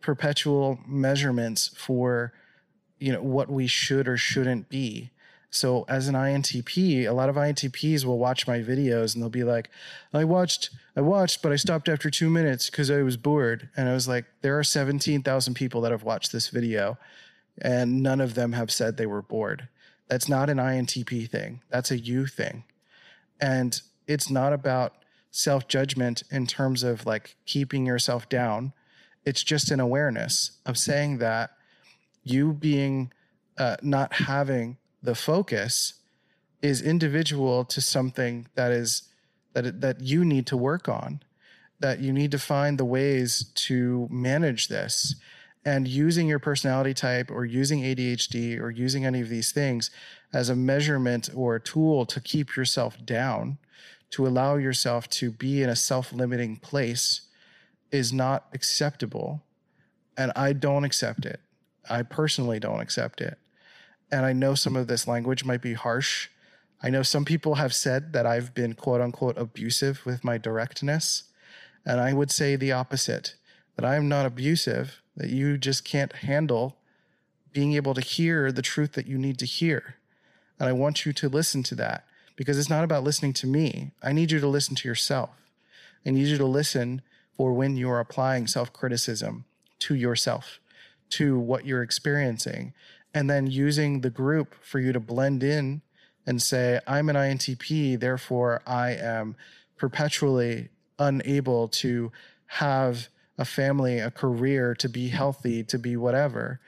perpetual 0.08 0.80
measurements 0.88 1.68
for 1.76 2.32
you 2.98 3.12
know 3.12 3.22
what 3.22 3.50
we 3.50 3.68
should 3.68 4.08
or 4.08 4.16
shouldn't 4.16 4.70
be 4.70 5.12
so 5.50 5.86
as 5.88 6.08
an 6.08 6.16
INTP, 6.16 7.06
a 7.06 7.12
lot 7.12 7.30
of 7.30 7.36
INTPs 7.36 8.04
will 8.06 8.18
watch 8.18 8.48
my 8.48 8.60
videos 8.60 9.14
and 9.14 9.24
they'll 9.24 9.30
be 9.30 9.44
like, 9.44 9.70
I 10.14 10.24
watched, 10.24 10.70
I 10.96 11.02
watched, 11.02 11.42
but 11.42 11.52
I 11.52 11.56
stopped 11.56 11.88
after 11.88 12.10
two 12.10 12.30
minutes 12.30 12.70
because 12.70 12.92
I 12.92 13.02
was 13.02 13.18
bored. 13.18 13.70
And 13.78 13.88
I 13.88 13.94
was 13.94 14.08
like, 14.08 14.26
there 14.42 14.60
are 14.60 14.64
17,000 14.64 15.54
people 15.54 15.82
that 15.82 15.92
have 15.92 16.04
watched 16.04 16.32
this 16.32 16.50
video 16.50 16.98
and 17.62 18.04
none 18.04 18.20
of 18.20 18.36
them 18.36 18.52
have 18.54 18.72
said 18.72 18.98
they 18.98 19.06
were 19.06 19.22
bored. 19.22 19.70
That's 20.10 20.30
not 20.30 20.50
an 20.50 20.58
INTP 20.58 21.30
thing. 21.30 21.62
That's 21.70 21.92
a 21.92 21.98
you 21.98 22.28
thing. 22.28 22.66
And 23.40 23.82
it's 24.06 24.30
not 24.30 24.54
about 24.54 24.94
self 25.32 25.68
judgment 25.68 26.24
in 26.30 26.46
terms 26.46 26.84
of 26.84 27.06
like 27.06 27.36
keeping 27.46 27.86
yourself 27.86 28.28
down. 28.30 28.74
It's 29.28 29.44
just 29.44 29.72
an 29.72 29.80
awareness 29.80 30.52
of 30.66 30.78
saying 30.78 31.18
that 31.18 31.52
you 32.24 32.54
being 32.54 33.12
uh, 33.58 33.78
not 33.82 34.14
having 34.14 34.78
the 35.04 35.16
focus 35.16 35.96
is 36.62 36.82
individual 36.82 37.66
to 37.66 37.82
something 37.82 38.48
that 38.56 38.72
is 38.72 39.10
that 39.54 39.82
that 39.82 40.02
you 40.02 40.24
need 40.24 40.46
to 40.48 40.58
work 40.58 40.88
on 40.88 41.22
that 41.80 42.00
you 42.00 42.12
need 42.12 42.32
to 42.32 42.40
find 42.40 42.78
the 42.78 42.86
ways 42.86 43.52
to 43.54 44.08
manage 44.10 44.68
this. 44.68 45.16
And 45.66 45.88
using 45.88 46.28
your 46.28 46.40
personality 46.40 46.94
type 46.94 47.30
or 47.30 47.46
using 47.46 47.82
ADHD 47.82 48.60
or 48.60 48.72
using 48.72 49.06
any 49.06 49.22
of 49.22 49.30
these 49.30 49.52
things 49.52 49.92
as 50.34 50.50
a 50.50 50.56
measurement 50.56 51.30
or 51.36 51.56
a 51.56 51.62
tool 51.62 52.06
to 52.06 52.22
keep 52.22 52.56
yourself 52.56 52.98
down 53.06 53.58
to 54.12 54.26
allow 54.26 54.56
yourself 54.56 55.10
to 55.10 55.32
be 55.32 55.62
in 55.62 55.70
a 55.70 55.76
self-limiting 55.76 56.56
place 56.58 57.27
is 57.92 58.12
not 58.14 58.46
acceptable 58.54 59.42
and 60.18 60.32
I 60.36 60.54
don't 60.54 60.84
accept 60.84 61.26
it. 61.26 61.40
I 61.90 62.04
personally 62.04 62.60
don't 62.60 62.82
accept 62.82 63.22
it 63.22 63.38
and 64.12 64.26
I 64.26 64.34
know 64.34 64.56
some 64.56 64.76
of 64.76 64.88
this 64.88 65.08
language 65.08 65.44
might 65.44 65.62
be 65.62 65.74
harsh. 65.74 66.30
I 66.82 66.90
know 66.90 67.04
some 67.04 67.26
people 67.26 67.56
have 67.56 67.74
said 67.74 68.14
that 68.14 68.26
I've 68.26 68.54
been 68.54 68.74
quote 68.74 69.02
unquote 69.02 69.38
abusive 69.38 70.06
with 70.06 70.24
my 70.24 70.38
directness. 70.38 71.24
And 71.86 72.00
I 72.00 72.14
would 72.14 72.32
say 72.32 72.56
the 72.56 72.72
opposite 72.72 73.36
that 73.76 73.86
I'm 73.86 74.08
not 74.08 74.26
abusive, 74.26 75.02
that 75.16 75.30
you 75.30 75.58
just 75.58 75.86
can't 75.86 76.14
handle 76.14 76.78
being 77.54 77.74
able 77.74 77.94
to 77.94 78.02
hear 78.02 78.52
the 78.52 78.62
truth 78.62 78.94
that 78.94 79.08
you 79.08 79.18
need 79.18 79.38
to 79.40 79.46
hear. 79.46 79.96
And 80.60 80.68
I 80.68 80.74
want 80.74 81.06
you 81.06 81.14
to 81.14 81.30
listen 81.30 81.64
to 81.64 81.76
that 81.76 82.06
because 82.36 82.58
it's 82.58 82.70
not 82.70 82.84
about 82.84 83.04
listening 83.04 83.34
to 83.34 83.48
me. 83.48 83.92
I 84.02 84.14
need 84.14 84.32
you 84.32 84.40
to 84.40 84.48
listen 84.48 84.76
to 84.76 84.88
yourself. 84.88 85.30
I 86.06 86.12
need 86.12 86.28
you 86.28 86.38
to 86.38 86.46
listen 86.46 87.02
for 87.38 87.54
when 87.54 87.78
you're 87.78 88.00
applying 88.00 88.48
self 88.48 88.74
criticism 88.74 89.46
to 89.80 89.96
yourself, 89.96 90.60
to 91.12 91.38
what 91.38 91.66
you're 91.66 91.84
experiencing, 91.84 92.74
and 93.14 93.30
then 93.30 93.48
using 93.48 94.02
the 94.02 94.10
group 94.10 94.56
for 94.62 94.80
you 94.80 94.92
to 94.92 95.00
blend 95.00 95.44
in 95.44 95.82
and 96.26 96.42
say, 96.42 96.80
I'm 96.86 97.08
an 97.10 97.16
INTP, 97.16 98.00
therefore 98.00 98.62
I 98.68 98.92
am 98.92 99.36
perpetually 99.78 100.70
unable 101.00 101.68
to 101.70 102.12
have 102.48 103.08
a 103.38 103.46
family, 103.46 104.00
a 104.00 104.12
career, 104.12 104.74
to 104.76 104.90
be 104.90 105.10
healthy, 105.10 105.64
to 105.64 105.78
be 105.78 105.96
whatever. 105.96 106.60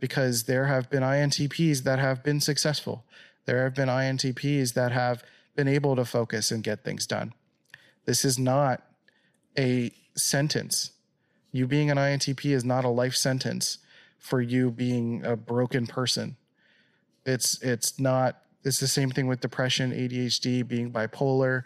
Because 0.00 0.44
there 0.44 0.66
have 0.66 0.90
been 0.90 1.02
INTPs 1.02 1.84
that 1.84 1.98
have 1.98 2.22
been 2.22 2.40
successful. 2.40 3.04
There 3.46 3.62
have 3.64 3.74
been 3.74 3.88
INTPs 3.88 4.74
that 4.74 4.92
have 4.92 5.22
been 5.54 5.68
able 5.68 5.96
to 5.96 6.04
focus 6.04 6.50
and 6.50 6.62
get 6.62 6.84
things 6.84 7.06
done. 7.06 7.32
This 8.04 8.24
is 8.24 8.38
not 8.38 8.85
a 9.58 9.92
sentence. 10.14 10.92
You 11.52 11.66
being 11.66 11.90
an 11.90 11.96
INTP 11.96 12.52
is 12.52 12.64
not 12.64 12.84
a 12.84 12.88
life 12.88 13.14
sentence 13.14 13.78
for 14.18 14.40
you 14.40 14.70
being 14.70 15.24
a 15.24 15.36
broken 15.36 15.86
person. 15.86 16.36
It's 17.24 17.60
it's 17.62 17.98
not 17.98 18.42
it's 18.64 18.80
the 18.80 18.88
same 18.88 19.10
thing 19.10 19.26
with 19.26 19.40
depression, 19.40 19.92
ADHD, 19.92 20.66
being 20.66 20.90
bipolar, 20.90 21.62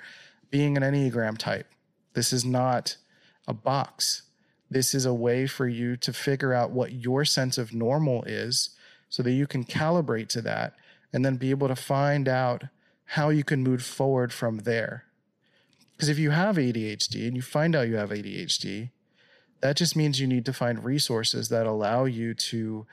being 0.50 0.76
an 0.76 0.82
Enneagram 0.82 1.38
type. 1.38 1.66
This 2.12 2.32
is 2.32 2.44
not 2.44 2.96
a 3.48 3.54
box. 3.54 4.22
This 4.70 4.94
is 4.94 5.06
a 5.06 5.14
way 5.14 5.46
for 5.46 5.66
you 5.66 5.96
to 5.96 6.12
figure 6.12 6.52
out 6.52 6.70
what 6.70 6.92
your 6.92 7.24
sense 7.24 7.58
of 7.58 7.72
normal 7.72 8.22
is 8.24 8.70
so 9.08 9.22
that 9.22 9.32
you 9.32 9.46
can 9.46 9.64
calibrate 9.64 10.28
to 10.28 10.42
that 10.42 10.74
and 11.12 11.24
then 11.24 11.36
be 11.36 11.50
able 11.50 11.68
to 11.68 11.76
find 11.76 12.28
out 12.28 12.64
how 13.04 13.30
you 13.30 13.42
can 13.42 13.62
move 13.62 13.82
forward 13.82 14.32
from 14.32 14.58
there. 14.58 15.04
Because 16.00 16.08
if 16.08 16.18
you 16.18 16.30
have 16.30 16.56
ADHD 16.56 17.28
and 17.28 17.36
you 17.36 17.42
find 17.42 17.76
out 17.76 17.86
you 17.86 17.96
have 17.96 18.08
ADHD, 18.08 18.88
that 19.60 19.76
just 19.76 19.94
means 19.94 20.18
you 20.18 20.26
need 20.26 20.46
to 20.46 20.52
find 20.54 20.82
resources 20.82 21.50
that 21.50 21.66
allow 21.66 22.06
you 22.06 22.32
to 22.32 22.86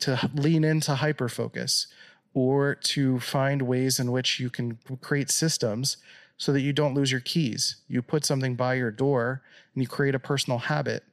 to 0.00 0.30
lean 0.34 0.62
into 0.62 0.96
hyper 0.96 1.30
focus 1.30 1.86
or 2.34 2.74
to 2.74 3.18
find 3.18 3.62
ways 3.62 3.98
in 3.98 4.12
which 4.12 4.38
you 4.38 4.50
can 4.50 4.78
create 5.00 5.30
systems 5.30 5.96
so 6.36 6.52
that 6.52 6.60
you 6.60 6.74
don't 6.74 6.92
lose 6.92 7.10
your 7.10 7.22
keys. 7.22 7.76
You 7.88 8.02
put 8.02 8.26
something 8.26 8.56
by 8.56 8.74
your 8.74 8.90
door 8.90 9.40
and 9.74 9.82
you 9.82 9.88
create 9.88 10.14
a 10.14 10.18
personal 10.18 10.58
habit 10.58 11.04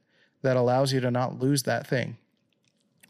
that 0.42 0.58
allows 0.58 0.92
you 0.92 1.00
to 1.00 1.10
not 1.10 1.40
lose 1.40 1.62
that 1.62 1.86
thing. 1.86 2.18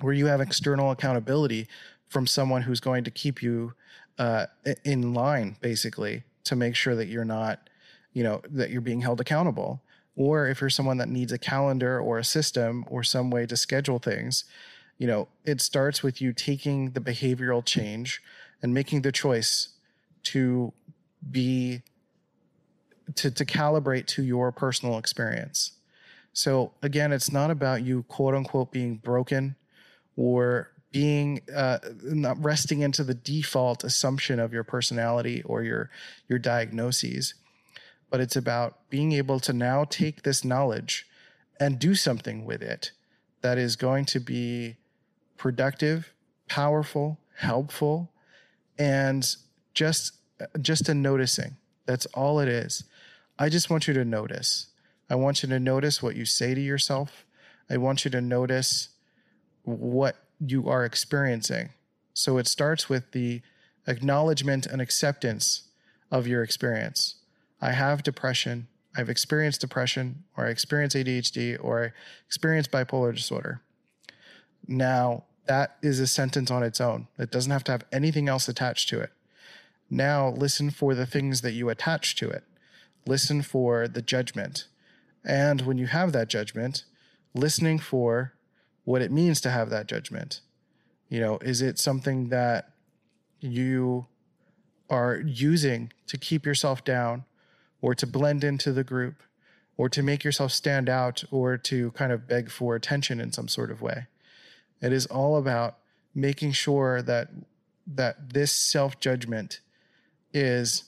Where 0.01 0.15
you 0.15 0.27
have 0.27 0.41
external 0.41 0.93
accountability 0.93 1.67
from 2.07 2.29
someone 2.29 2.63
who's 2.63 2.79
going 2.79 3.03
to 3.03 3.11
keep 3.11 3.43
you 3.43 3.73
uh, 4.17 4.47
in 4.85 5.13
line, 5.13 5.57
basically, 5.61 6.23
to 6.45 6.55
make 6.55 6.77
sure 6.77 6.95
that 6.95 7.09
you're 7.09 7.25
not, 7.25 7.67
you 8.13 8.23
know, 8.23 8.43
that 8.51 8.71
you're 8.71 8.81
being 8.81 9.01
held 9.01 9.21
accountable. 9.21 9.83
Or 10.17 10.49
if 10.49 10.61
you're 10.61 10.71
someone 10.71 10.99
that 10.99 11.09
needs 11.09 11.33
a 11.33 11.39
calendar 11.39 11.99
or 12.01 12.19
a 12.19 12.25
system 12.25 12.85
or 12.89 13.03
some 13.03 13.31
way 13.31 13.47
to 13.47 13.57
schedule 13.57 13.99
things 13.99 14.45
you 15.01 15.07
know 15.07 15.29
it 15.47 15.63
starts 15.63 16.03
with 16.03 16.21
you 16.21 16.33
taking 16.33 16.91
the 16.91 17.01
behavioral 17.01 17.65
change 17.65 18.23
and 18.63 18.75
making 18.75 19.01
the 19.01 19.11
choice 19.11 19.71
to 20.23 20.73
be 21.31 21.81
to, 23.17 23.31
to 23.31 23.45
calibrate 23.45 24.07
to 24.07 24.23
your 24.23 24.53
personal 24.53 24.99
experience. 24.99 25.73
So 26.35 26.73
again 26.83 27.13
it's 27.13 27.33
not 27.33 27.51
about 27.51 27.83
you 27.83 28.03
quote 28.05 28.35
unquote 28.35 28.71
being 28.71 28.97
broken 28.97 29.57
or 30.17 30.71
being 30.93 31.41
uh, 31.55 31.79
not 32.03 32.43
resting 32.45 32.83
into 32.83 33.03
the 33.03 33.15
default 33.15 33.85
assumption 33.85 34.39
of 34.39 34.53
your 34.53 34.65
personality 34.65 35.43
or 35.45 35.63
your 35.63 35.89
your 36.29 36.39
diagnoses 36.39 37.35
but 38.11 38.21
it's 38.21 38.37
about 38.37 38.91
being 38.91 39.13
able 39.13 39.41
to 39.41 39.53
now 39.53 39.85
take 39.85 40.23
this 40.23 40.45
knowledge 40.45 41.07
and 41.59 41.79
do 41.79 41.95
something 41.95 42.45
with 42.45 42.63
it 42.63 42.93
that 43.43 43.57
is 43.57 43.77
going 43.77 44.05
to 44.05 44.21
be 44.21 44.77
productive, 45.37 46.13
powerful, 46.49 47.19
helpful, 47.37 48.11
and 48.79 49.37
just 49.75 50.17
just 50.61 50.89
a 50.89 50.95
noticing. 50.95 51.57
That's 51.87 52.07
all 52.07 52.41
it 52.41 52.49
is. 52.49 52.85
I 53.39 53.49
just 53.49 53.71
want 53.71 53.87
you 53.87 53.95
to 53.95 54.05
notice. 54.05 54.69
I 55.09 55.15
want 55.15 55.43
you 55.43 55.49
to 55.49 55.61
notice 55.61 56.03
what 56.03 56.17
you 56.17 56.25
say 56.25 56.55
to 56.55 56.61
yourself. 56.61 57.27
I 57.69 57.77
want 57.77 58.05
you 58.05 58.11
to 58.11 58.21
notice 58.21 58.91
what 59.65 60.17
you 60.39 60.69
are 60.69 60.85
experiencing. 60.85 61.71
So 62.15 62.39
it 62.39 62.47
starts 62.47 62.89
with 62.89 63.13
the 63.13 63.43
acknowledgement 63.87 64.67
and 64.67 64.81
acceptance 64.81 65.69
of 66.11 66.27
your 66.27 66.43
experience. 66.43 67.17
I 67.61 67.73
have 67.73 68.03
depression, 68.03 68.69
I've 68.97 69.09
experienced 69.09 69.61
depression, 69.61 70.25
or 70.37 70.47
I 70.47 70.51
experience 70.51 70.95
ADHD, 70.95 71.57
or 71.63 71.85
I 71.85 71.93
experience 72.27 72.67
bipolar 72.67 73.15
disorder. 73.15 73.61
Now, 74.67 75.25
that 75.47 75.77
is 75.83 76.01
a 76.01 76.07
sentence 76.07 76.51
on 76.51 76.63
its 76.63 76.81
own. 76.81 77.09
It 77.19 77.31
doesn't 77.31 77.51
have 77.51 77.65
to 77.65 77.73
have 77.73 77.85
anything 77.93 78.29
else 78.29 78.49
attached 78.49 78.89
to 78.91 79.01
it. 79.01 79.11
Now, 79.89 80.31
listen 80.31 80.71
for 80.71 80.95
the 80.95 81.07
things 81.07 81.41
that 81.41 81.53
you 81.53 81.69
attach 81.69 82.17
to 82.17 82.31
it. 82.31 82.45
Listen 83.07 83.43
for 83.43 83.89
the 83.89 84.03
judgment. 84.03 84.67
And 85.25 85.63
when 85.63 85.79
you 85.79 85.87
have 85.87 86.13
that 86.13 86.29
judgment, 86.29 86.85
listening 87.35 87.79
for 87.79 88.35
what 88.85 89.03
it 89.03 89.11
means 89.11 89.41
to 89.41 89.51
have 89.51 89.71
that 89.71 89.87
judgment. 89.87 90.41
You 91.09 91.21
know, 91.21 91.39
is 91.39 91.61
it 91.63 91.79
something 91.79 92.29
that 92.29 92.71
you 93.41 94.07
are 94.89 95.17
using 95.17 95.93
to 96.07 96.19
keep 96.19 96.45
yourself 96.45 96.85
down 96.85 97.25
or 97.83 97.95
to 97.95 98.07
blend 98.07 98.45
into 98.45 98.73
the 98.73 98.85
group 98.85 99.23
or 99.77 99.89
to 99.89 100.03
make 100.03 100.25
yourself 100.25 100.53
stand 100.53 100.89
out 100.89 101.25
or 101.31 101.57
to 101.57 101.91
kind 101.93 102.13
of 102.13 102.29
beg 102.29 102.51
for 102.51 102.75
attention 102.75 103.21
in 103.21 103.33
some 103.33 103.49
sort 103.49 103.71
of 103.71 103.81
way. 103.81 104.07
It 104.83 104.93
is 104.93 105.07
all 105.07 105.37
about 105.37 105.79
making 106.15 106.53
sure 106.53 107.03
that 107.03 107.29
that 107.87 108.35
this 108.35 108.53
self-judgment 108.53 109.61
is 110.33 110.85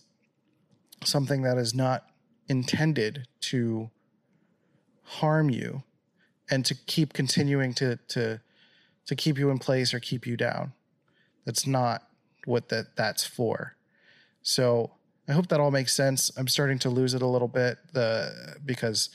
something 1.04 1.42
that 1.42 1.58
is 1.58 1.74
not 1.74 2.04
intended 2.48 3.26
to 3.40 3.90
harm 5.04 5.50
you. 5.50 5.82
and 6.50 6.66
to 6.66 6.74
keep 6.74 7.14
continuing 7.14 7.72
to 7.74 7.96
to 8.08 8.40
to 9.06 9.16
keep 9.16 9.38
you 9.38 9.50
in 9.50 9.58
place 9.58 9.94
or 9.94 10.00
keep 10.00 10.26
you 10.26 10.36
down. 10.36 10.72
That's 11.46 11.66
not 11.66 12.06
what 12.44 12.68
that 12.68 12.94
that's 12.96 13.24
for. 13.24 13.76
So 14.42 14.92
I 15.28 15.32
hope 15.32 15.48
that 15.48 15.60
all 15.60 15.70
makes 15.70 15.94
sense. 15.94 16.30
I'm 16.36 16.48
starting 16.48 16.78
to 16.80 16.90
lose 16.90 17.14
it 17.14 17.22
a 17.22 17.26
little 17.26 17.48
bit 17.48 17.78
the 17.92 18.56
because 18.64 19.10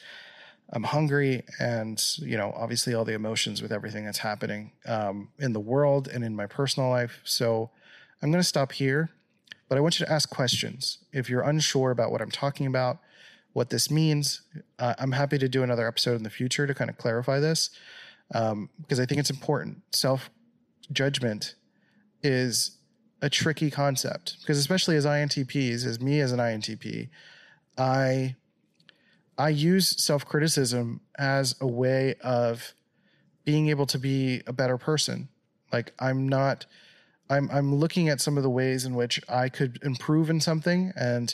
I'm 0.71 0.83
hungry 0.83 1.43
and 1.59 2.01
you 2.17 2.37
know 2.37 2.53
obviously 2.55 2.93
all 2.93 3.05
the 3.05 3.13
emotions 3.13 3.61
with 3.61 3.71
everything 3.71 4.05
that's 4.05 4.19
happening 4.19 4.71
um, 4.85 5.29
in 5.39 5.53
the 5.53 5.59
world 5.59 6.07
and 6.07 6.23
in 6.23 6.35
my 6.35 6.47
personal 6.47 6.89
life. 6.89 7.21
So 7.23 7.69
I'm 8.21 8.31
going 8.31 8.41
to 8.41 8.47
stop 8.47 8.71
here, 8.71 9.11
but 9.69 9.77
I 9.77 9.81
want 9.81 9.99
you 9.99 10.05
to 10.05 10.11
ask 10.11 10.29
questions 10.29 10.99
if 11.11 11.29
you're 11.29 11.43
unsure 11.43 11.91
about 11.91 12.11
what 12.11 12.21
I'm 12.21 12.31
talking 12.31 12.67
about, 12.67 12.99
what 13.53 13.69
this 13.69 13.91
means. 13.91 14.41
Uh, 14.79 14.95
I'm 14.97 15.11
happy 15.11 15.37
to 15.37 15.49
do 15.49 15.63
another 15.63 15.87
episode 15.87 16.15
in 16.15 16.23
the 16.23 16.29
future 16.29 16.65
to 16.65 16.73
kind 16.73 16.89
of 16.89 16.97
clarify 16.97 17.39
this 17.39 17.69
um, 18.33 18.69
because 18.81 18.99
I 18.99 19.05
think 19.05 19.19
it's 19.19 19.29
important. 19.29 19.83
Self 19.91 20.29
judgment 20.91 21.55
is 22.23 22.76
a 23.21 23.29
tricky 23.29 23.71
concept 23.71 24.37
because 24.41 24.57
especially 24.57 24.95
as 24.95 25.05
INTPs, 25.05 25.85
as 25.85 25.99
me 25.99 26.19
as 26.19 26.31
an 26.31 26.39
INTP, 26.39 27.09
I 27.77 28.35
I 29.37 29.49
use 29.49 30.03
self-criticism 30.03 31.01
as 31.17 31.55
a 31.61 31.67
way 31.67 32.15
of 32.23 32.73
being 33.45 33.69
able 33.69 33.85
to 33.85 33.99
be 33.99 34.41
a 34.47 34.53
better 34.53 34.77
person. 34.77 35.29
Like 35.71 35.93
I'm 35.99 36.27
not 36.27 36.65
I'm 37.29 37.49
I'm 37.51 37.75
looking 37.75 38.09
at 38.09 38.21
some 38.21 38.37
of 38.37 38.43
the 38.43 38.49
ways 38.49 38.85
in 38.85 38.95
which 38.95 39.19
I 39.27 39.49
could 39.49 39.79
improve 39.83 40.29
in 40.29 40.39
something 40.41 40.93
and 40.95 41.33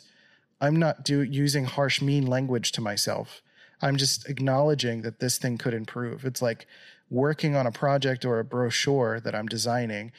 I'm 0.62 0.78
not 0.78 1.04
do 1.04 1.22
using 1.22 1.66
harsh 1.66 2.02
mean 2.02 2.26
language 2.26 2.72
to 2.74 2.82
myself. 2.82 3.42
I'm 3.82 3.98
just 3.98 4.30
acknowledging 4.30 5.02
that 5.02 5.20
this 5.20 5.38
thing 5.38 5.58
could 5.58 5.74
improve. 5.74 6.24
It's 6.24 6.42
like 6.42 6.68
working 7.10 7.56
on 7.56 7.68
a 7.68 7.72
project 7.72 8.24
or 8.24 8.40
a 8.40 8.46
brochure 8.46 9.20
that 9.20 9.36
I'm 9.36 9.48
designing 9.48 10.14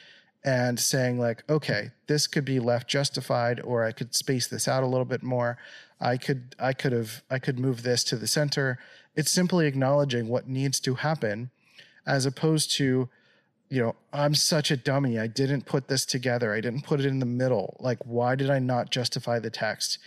and 0.45 0.79
saying 0.79 1.19
like 1.19 1.43
okay 1.49 1.89
this 2.05 2.27
could 2.27 2.45
be 2.45 2.59
left 2.59 2.87
justified 2.87 3.59
or 3.61 3.83
i 3.83 3.91
could 3.91 4.13
space 4.13 4.47
this 4.47 4.67
out 4.67 4.83
a 4.83 4.87
little 4.87 5.05
bit 5.05 5.23
more. 5.23 5.57
I 5.99 6.17
could 6.17 6.55
i 6.59 6.71
could 6.71 6.91
have 6.91 7.23
i 7.29 7.39
could 7.39 7.59
move 7.59 7.83
this 7.83 8.03
to 8.05 8.15
the 8.15 8.27
center. 8.27 8.77
It's 9.15 9.31
simply 9.31 9.65
acknowledging 9.65 10.27
what 10.27 10.47
needs 10.47 10.79
to 10.81 10.95
happen 10.95 11.49
as 12.05 12.25
opposed 12.25 12.71
to 12.73 13.09
you 13.69 13.81
know 13.81 13.95
i'm 14.13 14.35
such 14.35 14.69
a 14.69 14.77
dummy. 14.77 15.17
I 15.17 15.27
didn't 15.27 15.65
put 15.65 15.87
this 15.87 16.05
together. 16.05 16.53
I 16.53 16.61
didn't 16.61 16.83
put 16.85 16.99
it 16.99 17.07
in 17.07 17.19
the 17.19 17.25
middle. 17.25 17.75
Like 17.79 17.99
why 18.05 18.35
did 18.35 18.49
i 18.49 18.59
not 18.59 18.91
justify 18.91 19.39
the 19.39 19.49
text? 19.49 19.97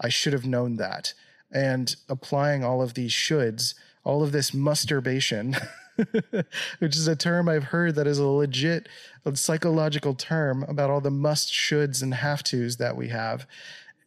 I 0.00 0.08
should 0.10 0.32
have 0.32 0.46
known 0.46 0.76
that. 0.76 1.14
And 1.50 1.96
applying 2.08 2.62
all 2.62 2.80
of 2.82 2.94
these 2.94 3.10
shoulds 3.10 3.74
all 4.04 4.22
of 4.22 4.32
this 4.32 4.54
musturbation 4.54 5.56
which 6.78 6.96
is 6.96 7.08
a 7.08 7.16
term 7.16 7.48
I've 7.48 7.64
heard 7.64 7.94
that 7.96 8.06
is 8.06 8.18
a 8.18 8.26
legit 8.26 8.88
a 9.24 9.36
psychological 9.36 10.14
term 10.14 10.64
about 10.64 10.90
all 10.90 11.00
the 11.00 11.10
must, 11.10 11.52
shoulds, 11.52 12.02
and 12.02 12.14
have 12.14 12.42
tos 12.42 12.76
that 12.76 12.96
we 12.96 13.08
have. 13.08 13.46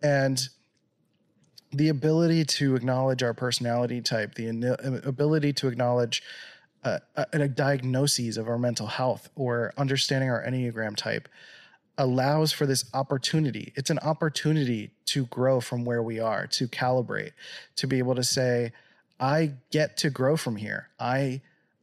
And 0.02 0.48
the 1.72 1.90
ability 1.90 2.44
to 2.44 2.76
acknowledge 2.76 3.24
our 3.24 3.34
personality 3.34 4.02
type, 4.02 4.36
the 4.36 4.48
ability 5.06 5.54
to 5.54 5.68
acknowledge 5.68 6.24
uh, 6.84 7.00
a, 7.16 7.26
a 7.34 7.48
diagnosis 7.48 8.38
of 8.38 8.48
our 8.48 8.58
mental 8.58 8.88
health 8.88 9.30
or 9.36 9.74
understanding 9.78 10.30
our 10.30 10.44
Enneagram 10.44 10.96
type 10.96 11.30
allows 11.98 12.52
for 12.52 12.66
this 12.66 12.86
opportunity. 12.94 13.72
It's 13.76 13.90
an 13.90 14.00
opportunity 14.00 14.92
to 15.06 15.26
grow 15.28 15.62
from 15.62 15.86
where 15.86 16.02
we 16.02 16.20
are, 16.20 16.48
to 16.48 16.68
calibrate, 16.68 17.32
to 17.76 17.88
be 17.88 18.00
able 18.00 18.16
to 18.16 18.24
say, 18.24 18.72
I 19.20 19.54
get 19.72 19.98
to 19.98 20.10
grow 20.10 20.36
from 20.36 20.56
here. 20.56 20.90
I 21.00 21.42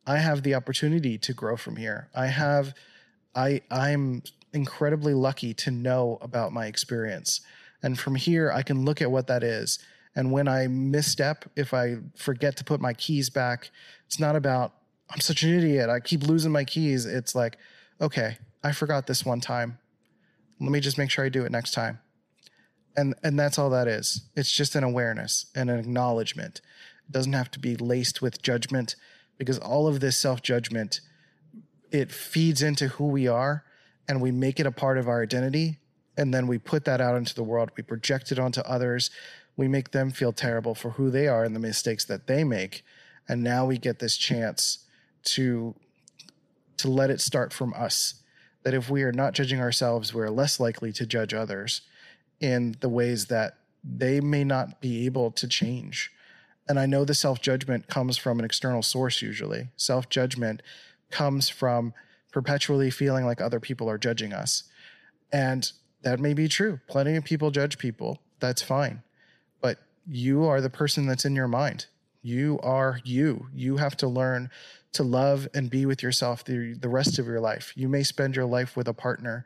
I 0.08 0.16
have 0.16 0.42
the 0.42 0.54
opportunity 0.54 1.18
to 1.18 1.34
grow 1.34 1.56
from 1.58 1.76
here. 1.76 2.08
I 2.14 2.28
have 2.28 2.74
I 3.34 3.60
I'm 3.70 4.22
incredibly 4.54 5.12
lucky 5.12 5.52
to 5.52 5.70
know 5.70 6.16
about 6.22 6.50
my 6.50 6.66
experience. 6.66 7.42
And 7.82 7.98
from 7.98 8.14
here 8.14 8.50
I 8.50 8.62
can 8.62 8.86
look 8.86 9.02
at 9.02 9.10
what 9.10 9.26
that 9.26 9.44
is. 9.44 9.78
And 10.16 10.32
when 10.32 10.48
I 10.48 10.66
misstep, 10.66 11.44
if 11.54 11.74
I 11.74 11.98
forget 12.16 12.56
to 12.56 12.64
put 12.64 12.80
my 12.80 12.94
keys 12.94 13.28
back, 13.28 13.70
it's 14.06 14.18
not 14.18 14.34
about 14.34 14.72
I'm 15.10 15.20
such 15.20 15.42
an 15.42 15.54
idiot. 15.54 15.90
I 15.90 16.00
keep 16.00 16.22
losing 16.22 16.52
my 16.52 16.64
keys. 16.64 17.04
It's 17.04 17.34
like, 17.34 17.58
okay, 18.00 18.38
I 18.64 18.72
forgot 18.72 19.06
this 19.06 19.26
one 19.26 19.40
time. 19.40 19.78
Let 20.58 20.70
me 20.70 20.80
just 20.80 20.98
make 20.98 21.10
sure 21.10 21.24
I 21.24 21.28
do 21.28 21.44
it 21.44 21.52
next 21.52 21.72
time. 21.72 22.00
And 22.96 23.14
and 23.22 23.38
that's 23.38 23.58
all 23.58 23.68
that 23.70 23.86
is. 23.86 24.22
It's 24.34 24.50
just 24.50 24.74
an 24.74 24.84
awareness 24.84 25.46
and 25.54 25.68
an 25.68 25.78
acknowledgement. 25.78 26.62
It 27.06 27.12
doesn't 27.12 27.34
have 27.34 27.50
to 27.50 27.58
be 27.58 27.76
laced 27.76 28.22
with 28.22 28.40
judgment 28.40 28.96
because 29.38 29.58
all 29.58 29.86
of 29.86 30.00
this 30.00 30.16
self 30.16 30.42
judgment 30.42 31.00
it 31.90 32.12
feeds 32.12 32.62
into 32.62 32.88
who 32.88 33.06
we 33.06 33.26
are 33.26 33.64
and 34.08 34.20
we 34.20 34.30
make 34.30 34.60
it 34.60 34.66
a 34.66 34.72
part 34.72 34.98
of 34.98 35.08
our 35.08 35.22
identity. 35.22 35.78
And 36.16 36.34
then 36.34 36.46
we 36.46 36.58
put 36.58 36.84
that 36.84 37.00
out 37.00 37.16
into 37.16 37.34
the 37.34 37.44
world. 37.44 37.70
We 37.76 37.82
project 37.82 38.32
it 38.32 38.38
onto 38.38 38.60
others. 38.62 39.10
We 39.56 39.68
make 39.68 39.92
them 39.92 40.10
feel 40.10 40.32
terrible 40.32 40.74
for 40.74 40.90
who 40.90 41.10
they 41.10 41.28
are 41.28 41.44
and 41.44 41.54
the 41.54 41.60
mistakes 41.60 42.04
that 42.06 42.26
they 42.26 42.44
make. 42.44 42.84
And 43.28 43.42
now 43.42 43.66
we 43.66 43.78
get 43.78 43.98
this 43.98 44.16
chance 44.16 44.84
to 45.24 45.74
to 46.78 46.88
let 46.88 47.10
it 47.10 47.20
start 47.20 47.52
from 47.52 47.74
us. 47.74 48.22
That 48.62 48.74
if 48.74 48.88
we 48.88 49.02
are 49.02 49.12
not 49.12 49.34
judging 49.34 49.60
ourselves 49.60 50.12
we're 50.12 50.28
less 50.28 50.60
likely 50.60 50.92
to 50.92 51.06
judge 51.06 51.34
others 51.34 51.82
in 52.40 52.76
the 52.80 52.88
ways 52.88 53.26
that 53.26 53.58
they 53.82 54.20
may 54.20 54.44
not 54.44 54.80
be 54.80 55.06
able 55.06 55.30
to 55.32 55.48
change 55.48 56.12
and 56.68 56.78
I 56.78 56.86
know 56.86 57.04
the 57.04 57.14
self 57.14 57.40
judgment 57.40 57.88
comes 57.88 58.16
from 58.16 58.38
an 58.38 58.44
external 58.44 58.82
source 58.82 59.22
usually. 59.22 59.68
Self 59.76 60.08
judgment 60.08 60.62
comes 61.10 61.48
from 61.48 61.94
perpetually 62.30 62.90
feeling 62.90 63.24
like 63.24 63.40
other 63.40 63.60
people 63.60 63.88
are 63.88 63.98
judging 63.98 64.32
us. 64.32 64.64
And 65.32 65.70
that 66.02 66.20
may 66.20 66.34
be 66.34 66.48
true. 66.48 66.80
Plenty 66.86 67.16
of 67.16 67.24
people 67.24 67.50
judge 67.50 67.78
people. 67.78 68.20
That's 68.40 68.62
fine. 68.62 69.02
But 69.60 69.78
you 70.06 70.44
are 70.44 70.60
the 70.60 70.70
person 70.70 71.06
that's 71.06 71.24
in 71.24 71.34
your 71.34 71.48
mind. 71.48 71.86
You 72.22 72.58
are 72.62 73.00
you. 73.04 73.46
You 73.54 73.78
have 73.78 73.96
to 73.98 74.08
learn 74.08 74.50
to 74.92 75.02
love 75.02 75.48
and 75.54 75.70
be 75.70 75.86
with 75.86 76.02
yourself 76.02 76.44
the, 76.44 76.74
the 76.74 76.88
rest 76.88 77.18
of 77.18 77.26
your 77.26 77.40
life. 77.40 77.72
You 77.76 77.88
may 77.88 78.02
spend 78.02 78.36
your 78.36 78.46
life 78.46 78.76
with 78.76 78.88
a 78.88 78.94
partner, 78.94 79.44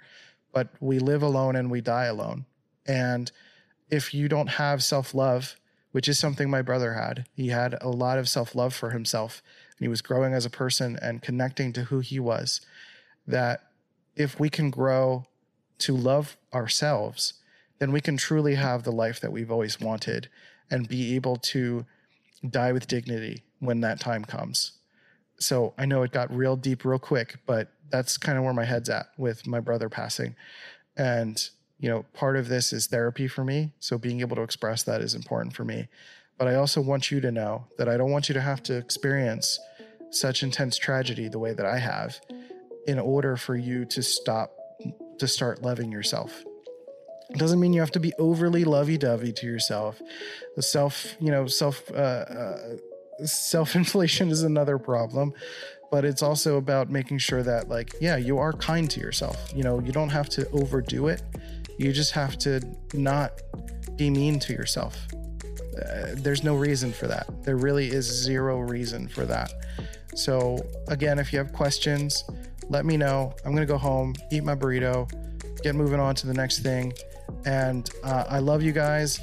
but 0.52 0.68
we 0.80 0.98
live 0.98 1.22
alone 1.22 1.56
and 1.56 1.70
we 1.70 1.80
die 1.80 2.06
alone. 2.06 2.46
And 2.87 3.30
if 3.90 4.12
you 4.14 4.28
don't 4.28 4.48
have 4.48 4.82
self 4.82 5.14
love, 5.14 5.56
which 5.92 6.09
is 6.09 6.18
something 6.18 6.50
my 6.50 6.62
brother 6.62 6.94
had. 6.94 7.26
He 7.35 7.48
had 7.48 7.76
a 7.81 7.88
lot 7.88 8.18
of 8.18 8.28
self 8.28 8.55
love 8.55 8.74
for 8.74 8.90
himself, 8.90 9.42
and 9.78 9.85
he 9.85 9.88
was 9.88 10.02
growing 10.02 10.35
as 10.35 10.44
a 10.44 10.50
person 10.50 10.98
and 11.00 11.22
connecting 11.22 11.72
to 11.74 11.85
who 11.85 12.00
he 12.00 12.18
was. 12.18 12.61
That 13.26 13.68
if 14.16 14.40
we 14.40 14.50
can 14.50 14.70
grow 14.70 15.26
to 15.78 15.96
love 15.96 16.37
ourselves, 16.52 17.35
then 17.78 17.92
we 17.92 18.00
can 18.00 18.16
truly 18.16 18.55
have 18.55 18.83
the 18.83 18.92
life 18.92 19.20
that 19.20 19.33
we've 19.33 19.50
always 19.50 19.81
wanted 19.81 20.28
and 20.70 20.88
be 20.88 21.14
able 21.14 21.37
to 21.37 21.85
die 22.48 22.72
with 22.72 22.87
dignity 22.87 23.44
when 23.61 23.81
that 23.81 24.00
time 24.00 24.24
comes. 24.24 24.72
So 25.38 25.74
I 25.76 25.87
know 25.87 26.02
it 26.02 26.12
got 26.12 26.35
real 26.35 26.57
deep 26.57 26.85
real 26.85 26.98
quick, 26.98 27.38
but 27.46 27.68
that's 27.90 28.16
kind 28.16 28.38
of 28.38 28.44
where 28.44 28.55
my 28.55 28.64
head's 28.64 28.88
at 28.88 29.07
with 29.18 29.46
my 29.46 29.61
brother 29.61 29.88
passing. 29.88 30.37
And 30.96 31.48
you 31.83 31.88
know, 31.88 32.05
part 32.14 32.37
of 32.37 32.49
this 32.49 32.73
is 32.73 32.87
therapy 32.87 33.27
for 33.27 33.42
me. 33.42 33.73
So 33.81 33.99
being 33.99 34.21
able 34.21 34.37
to 34.37 34.42
express 34.42 34.85
that 34.85 35.03
is 35.03 35.16
important 35.16 35.53
for 35.53 35.64
me. 35.64 35.88
But 36.38 36.47
I 36.47 36.55
also 36.55 36.81
want 36.81 37.11
you 37.11 37.21
to 37.21 37.33
know 37.33 37.66
that 37.77 37.88
I 37.88 37.97
don't 37.97 38.12
want 38.12 38.29
you 38.29 38.35
to 38.35 38.40
have 38.40 38.62
to 38.64 38.77
experience 38.77 39.59
such 40.11 40.45
intense 40.45 40.79
tragedy 40.79 41.29
the 41.29 41.40
way 41.40 41.53
that 41.55 41.66
I 41.66 41.79
have 41.79 42.21
in 42.87 43.01
order 43.01 43.37
for 43.37 43.57
you 43.57 43.85
to 43.87 44.03
stop 44.03 44.53
to 45.18 45.27
start 45.27 45.62
loving 45.62 45.90
yourself. 45.90 46.45
It 47.31 47.38
doesn't 47.38 47.59
mean 47.59 47.73
you 47.73 47.81
have 47.81 47.90
to 47.92 48.01
be 48.01 48.12
overly 48.16 48.62
lovey-dovey 48.62 49.33
to 49.33 49.47
yourself. 49.47 50.01
The 50.55 50.62
self, 50.62 51.16
you 51.18 51.33
know, 51.33 51.49
self 51.49 51.90
uh, 51.90 51.95
uh, 51.95 52.59
self-inflation 53.25 54.31
is 54.37 54.42
another 54.42 54.79
problem, 54.79 55.33
but 55.90 56.05
it's 56.05 56.23
also 56.23 56.59
about 56.59 56.90
making 56.90 57.18
sure 57.18 57.42
that 57.42 57.68
like, 57.68 57.95
yeah, 58.01 58.16
you 58.16 58.38
are 58.38 58.53
kind 58.53 58.88
to 58.90 59.01
yourself. 59.01 59.53
You 59.53 59.64
know, 59.64 59.81
you 59.81 59.90
don't 59.90 60.11
have 60.11 60.29
to 60.31 60.49
overdo 60.51 61.09
it 61.09 61.23
you 61.78 61.92
just 61.92 62.12
have 62.12 62.38
to 62.38 62.61
not 62.94 63.32
be 63.96 64.11
mean 64.11 64.38
to 64.40 64.52
yourself. 64.52 64.96
Uh, 65.76 66.14
there's 66.16 66.44
no 66.44 66.54
reason 66.54 66.92
for 66.92 67.06
that. 67.06 67.26
There 67.44 67.56
really 67.56 67.88
is 67.88 68.04
zero 68.04 68.61
reason 68.61 69.08
for 69.08 69.24
that. 69.26 69.52
So, 70.14 70.58
again, 70.88 71.18
if 71.18 71.32
you 71.32 71.38
have 71.38 71.52
questions, 71.52 72.24
let 72.68 72.85
me 72.85 72.96
know. 72.96 73.35
I'm 73.44 73.52
going 73.52 73.66
to 73.66 73.72
go 73.72 73.78
home, 73.78 74.14
eat 74.30 74.44
my 74.44 74.54
burrito, 74.54 75.11
get 75.62 75.74
moving 75.74 76.00
on 76.00 76.14
to 76.16 76.26
the 76.26 76.35
next 76.35 76.61
thing. 76.61 76.92
And 77.44 77.90
uh, 78.04 78.24
I 78.28 78.38
love 78.38 78.62
you 78.62 78.72
guys. 78.72 79.20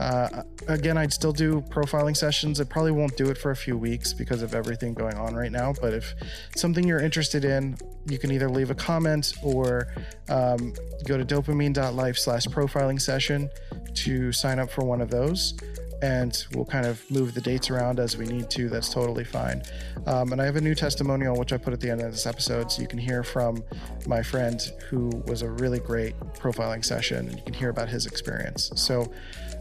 Uh, 0.00 0.42
again, 0.66 0.96
I'd 0.96 1.12
still 1.12 1.32
do 1.32 1.60
profiling 1.68 2.16
sessions. 2.16 2.58
I 2.60 2.64
probably 2.64 2.92
won't 2.92 3.16
do 3.18 3.28
it 3.28 3.36
for 3.36 3.50
a 3.50 3.56
few 3.56 3.76
weeks 3.76 4.14
because 4.14 4.40
of 4.42 4.54
everything 4.54 4.94
going 4.94 5.16
on 5.18 5.34
right 5.34 5.52
now. 5.52 5.74
But 5.78 5.92
if 5.92 6.14
something 6.56 6.88
you're 6.88 7.02
interested 7.02 7.44
in, 7.44 7.76
you 8.06 8.18
can 8.18 8.30
either 8.32 8.48
leave 8.48 8.70
a 8.70 8.74
comment 8.74 9.34
or 9.42 9.88
um, 10.30 10.72
go 11.04 11.18
to 11.18 11.24
dopamine.life 11.24 12.16
slash 12.16 12.46
profiling 12.46 13.00
session 13.00 13.50
to 13.94 14.32
sign 14.32 14.58
up 14.58 14.70
for 14.70 14.84
one 14.84 15.02
of 15.02 15.10
those. 15.10 15.54
and 16.02 16.46
we'll 16.54 16.64
kind 16.64 16.86
of 16.86 17.08
move 17.10 17.34
the 17.34 17.40
dates 17.40 17.70
around 17.70 18.00
as 18.00 18.16
we 18.16 18.26
need 18.26 18.48
to. 18.50 18.68
That's 18.68 18.88
totally 18.88 19.24
fine. 19.24 19.62
Um, 20.06 20.32
and 20.32 20.40
I 20.40 20.44
have 20.44 20.56
a 20.56 20.60
new 20.60 20.74
testimonial, 20.74 21.38
which 21.38 21.52
I 21.52 21.58
put 21.58 21.72
at 21.72 21.80
the 21.80 21.90
end 21.90 22.00
of 22.00 22.10
this 22.10 22.26
episode, 22.26 22.72
so 22.72 22.80
you 22.82 22.88
can 22.88 22.98
hear 22.98 23.22
from 23.22 23.62
my 24.06 24.22
friend 24.22 24.60
who 24.88 25.10
was 25.26 25.42
a 25.42 25.50
really 25.50 25.78
great 25.78 26.18
profiling 26.34 26.84
session, 26.84 27.28
and 27.28 27.36
you 27.36 27.42
can 27.42 27.54
hear 27.54 27.68
about 27.68 27.88
his 27.88 28.06
experience. 28.06 28.70
So, 28.76 29.12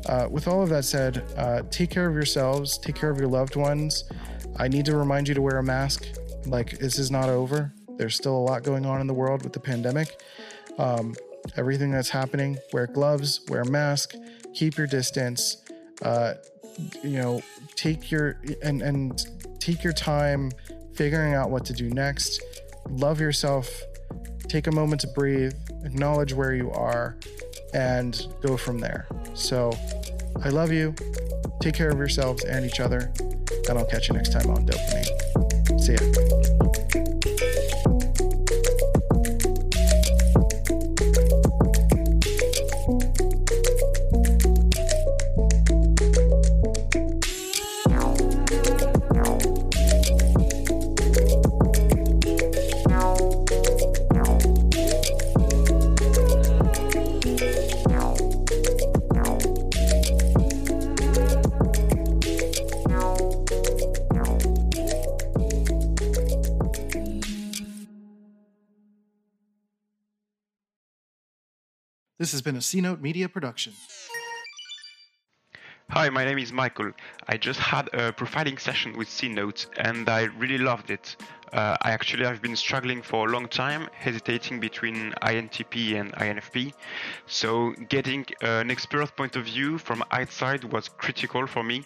uh, 0.05 0.27
with 0.29 0.47
all 0.47 0.61
of 0.63 0.69
that 0.69 0.85
said, 0.85 1.23
uh, 1.37 1.63
take 1.69 1.89
care 1.89 2.07
of 2.07 2.15
yourselves, 2.15 2.77
take 2.77 2.95
care 2.95 3.09
of 3.09 3.17
your 3.17 3.27
loved 3.27 3.55
ones. 3.55 4.05
I 4.57 4.67
need 4.67 4.85
to 4.85 4.97
remind 4.97 5.27
you 5.27 5.33
to 5.33 5.41
wear 5.41 5.57
a 5.57 5.63
mask. 5.63 6.05
Like, 6.45 6.77
this 6.79 6.99
is 6.99 7.11
not 7.11 7.29
over. 7.29 7.73
There's 7.97 8.15
still 8.15 8.35
a 8.35 8.39
lot 8.39 8.63
going 8.63 8.85
on 8.85 9.01
in 9.01 9.07
the 9.07 9.13
world 9.13 9.43
with 9.43 9.53
the 9.53 9.59
pandemic. 9.59 10.21
Um, 10.77 11.15
everything 11.57 11.91
that's 11.91 12.09
happening, 12.09 12.57
wear 12.71 12.87
gloves, 12.87 13.41
wear 13.49 13.61
a 13.61 13.69
mask, 13.69 14.15
keep 14.53 14.77
your 14.77 14.87
distance 14.87 15.57
uh, 16.01 16.35
you 17.03 17.17
know, 17.17 17.41
take 17.75 18.11
your 18.11 18.39
and 18.63 18.81
and 18.81 19.25
take 19.59 19.83
your 19.83 19.93
time 19.93 20.51
figuring 20.93 21.33
out 21.33 21.49
what 21.49 21.65
to 21.65 21.73
do 21.73 21.89
next. 21.89 22.41
Love 22.89 23.19
yourself. 23.19 23.69
Take 24.47 24.67
a 24.67 24.71
moment 24.71 25.01
to 25.01 25.07
breathe. 25.07 25.53
Acknowledge 25.83 26.33
where 26.33 26.53
you 26.53 26.71
are, 26.71 27.17
and 27.73 28.27
go 28.41 28.57
from 28.57 28.79
there. 28.79 29.07
So, 29.33 29.71
I 30.43 30.49
love 30.49 30.71
you. 30.71 30.95
Take 31.61 31.75
care 31.75 31.89
of 31.89 31.97
yourselves 31.97 32.43
and 32.45 32.65
each 32.65 32.79
other, 32.79 33.11
and 33.67 33.77
I'll 33.77 33.85
catch 33.85 34.07
you 34.09 34.15
next 34.15 34.31
time 34.31 34.49
on 34.49 34.65
Dopamine. 34.65 35.79
See 35.79 35.93
ya. 35.93 37.18
This 72.19 72.33
has 72.33 72.41
been 72.41 72.57
a 72.57 72.61
C 72.61 72.81
Note 72.81 72.99
Media 72.99 73.29
production. 73.29 73.71
Hi, 75.89 76.09
my 76.09 76.25
name 76.25 76.37
is 76.37 76.51
Michael. 76.51 76.91
I 77.29 77.37
just 77.37 77.61
had 77.61 77.87
a 77.93 78.11
profiling 78.11 78.59
session 78.59 78.97
with 78.97 79.07
C 79.07 79.29
Note 79.29 79.67
and 79.77 80.09
I 80.09 80.23
really 80.37 80.57
loved 80.57 80.91
it. 80.91 81.15
Uh, 81.53 81.77
I 81.81 81.91
actually 81.91 82.25
have 82.25 82.41
been 82.41 82.57
struggling 82.57 83.01
for 83.01 83.29
a 83.29 83.31
long 83.31 83.47
time, 83.47 83.87
hesitating 83.93 84.59
between 84.59 85.13
INTP 85.21 85.97
and 85.97 86.11
INFP. 86.11 86.73
So 87.25 87.71
getting 87.87 88.25
uh, 88.43 88.63
an 88.63 88.69
expert 88.69 89.15
point 89.15 89.37
of 89.37 89.45
view 89.45 89.77
from 89.77 90.03
outside 90.11 90.65
was 90.65 90.89
critical 90.89 91.47
for 91.47 91.63
me. 91.63 91.85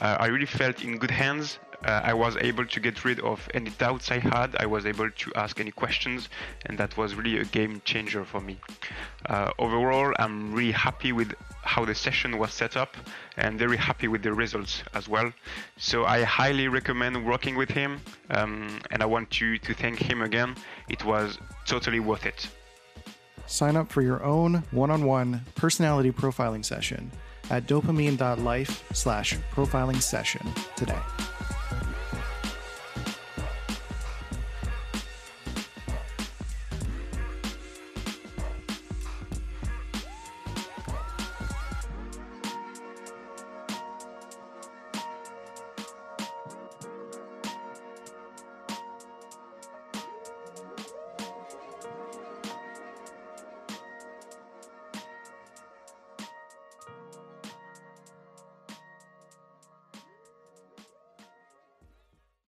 Uh, 0.00 0.16
I 0.18 0.28
really 0.28 0.46
felt 0.46 0.82
in 0.82 0.96
good 0.96 1.10
hands. 1.10 1.58
Uh, 1.84 2.00
I 2.02 2.12
was 2.12 2.36
able 2.36 2.66
to 2.66 2.80
get 2.80 3.04
rid 3.04 3.20
of 3.20 3.48
any 3.54 3.70
doubts 3.70 4.10
I 4.10 4.18
had. 4.18 4.56
I 4.58 4.66
was 4.66 4.84
able 4.84 5.10
to 5.10 5.32
ask 5.36 5.60
any 5.60 5.70
questions, 5.70 6.28
and 6.66 6.76
that 6.78 6.96
was 6.96 7.14
really 7.14 7.38
a 7.38 7.44
game 7.44 7.80
changer 7.84 8.24
for 8.24 8.40
me. 8.40 8.58
Uh, 9.26 9.50
overall, 9.58 10.12
I'm 10.18 10.52
really 10.52 10.72
happy 10.72 11.12
with 11.12 11.32
how 11.62 11.84
the 11.84 11.94
session 11.94 12.38
was 12.38 12.52
set 12.52 12.76
up 12.76 12.96
and 13.36 13.58
very 13.58 13.76
happy 13.76 14.08
with 14.08 14.22
the 14.22 14.32
results 14.32 14.82
as 14.94 15.08
well. 15.08 15.32
So 15.76 16.04
I 16.04 16.24
highly 16.24 16.66
recommend 16.66 17.24
working 17.24 17.56
with 17.56 17.70
him, 17.70 18.00
um, 18.30 18.80
and 18.90 19.02
I 19.02 19.06
want 19.06 19.40
you 19.40 19.58
to 19.58 19.74
thank 19.74 19.98
him 19.98 20.22
again. 20.22 20.56
It 20.88 21.04
was 21.04 21.38
totally 21.64 22.00
worth 22.00 22.26
it. 22.26 22.48
Sign 23.46 23.76
up 23.76 23.90
for 23.90 24.02
your 24.02 24.22
own 24.24 24.64
one-on-one 24.72 25.42
personality 25.54 26.10
profiling 26.10 26.64
session 26.64 27.10
at 27.50 27.66
dopamine.life 27.66 28.84
slash 28.92 29.38
profiling 29.54 30.02
session 30.02 30.46
today. 30.76 30.98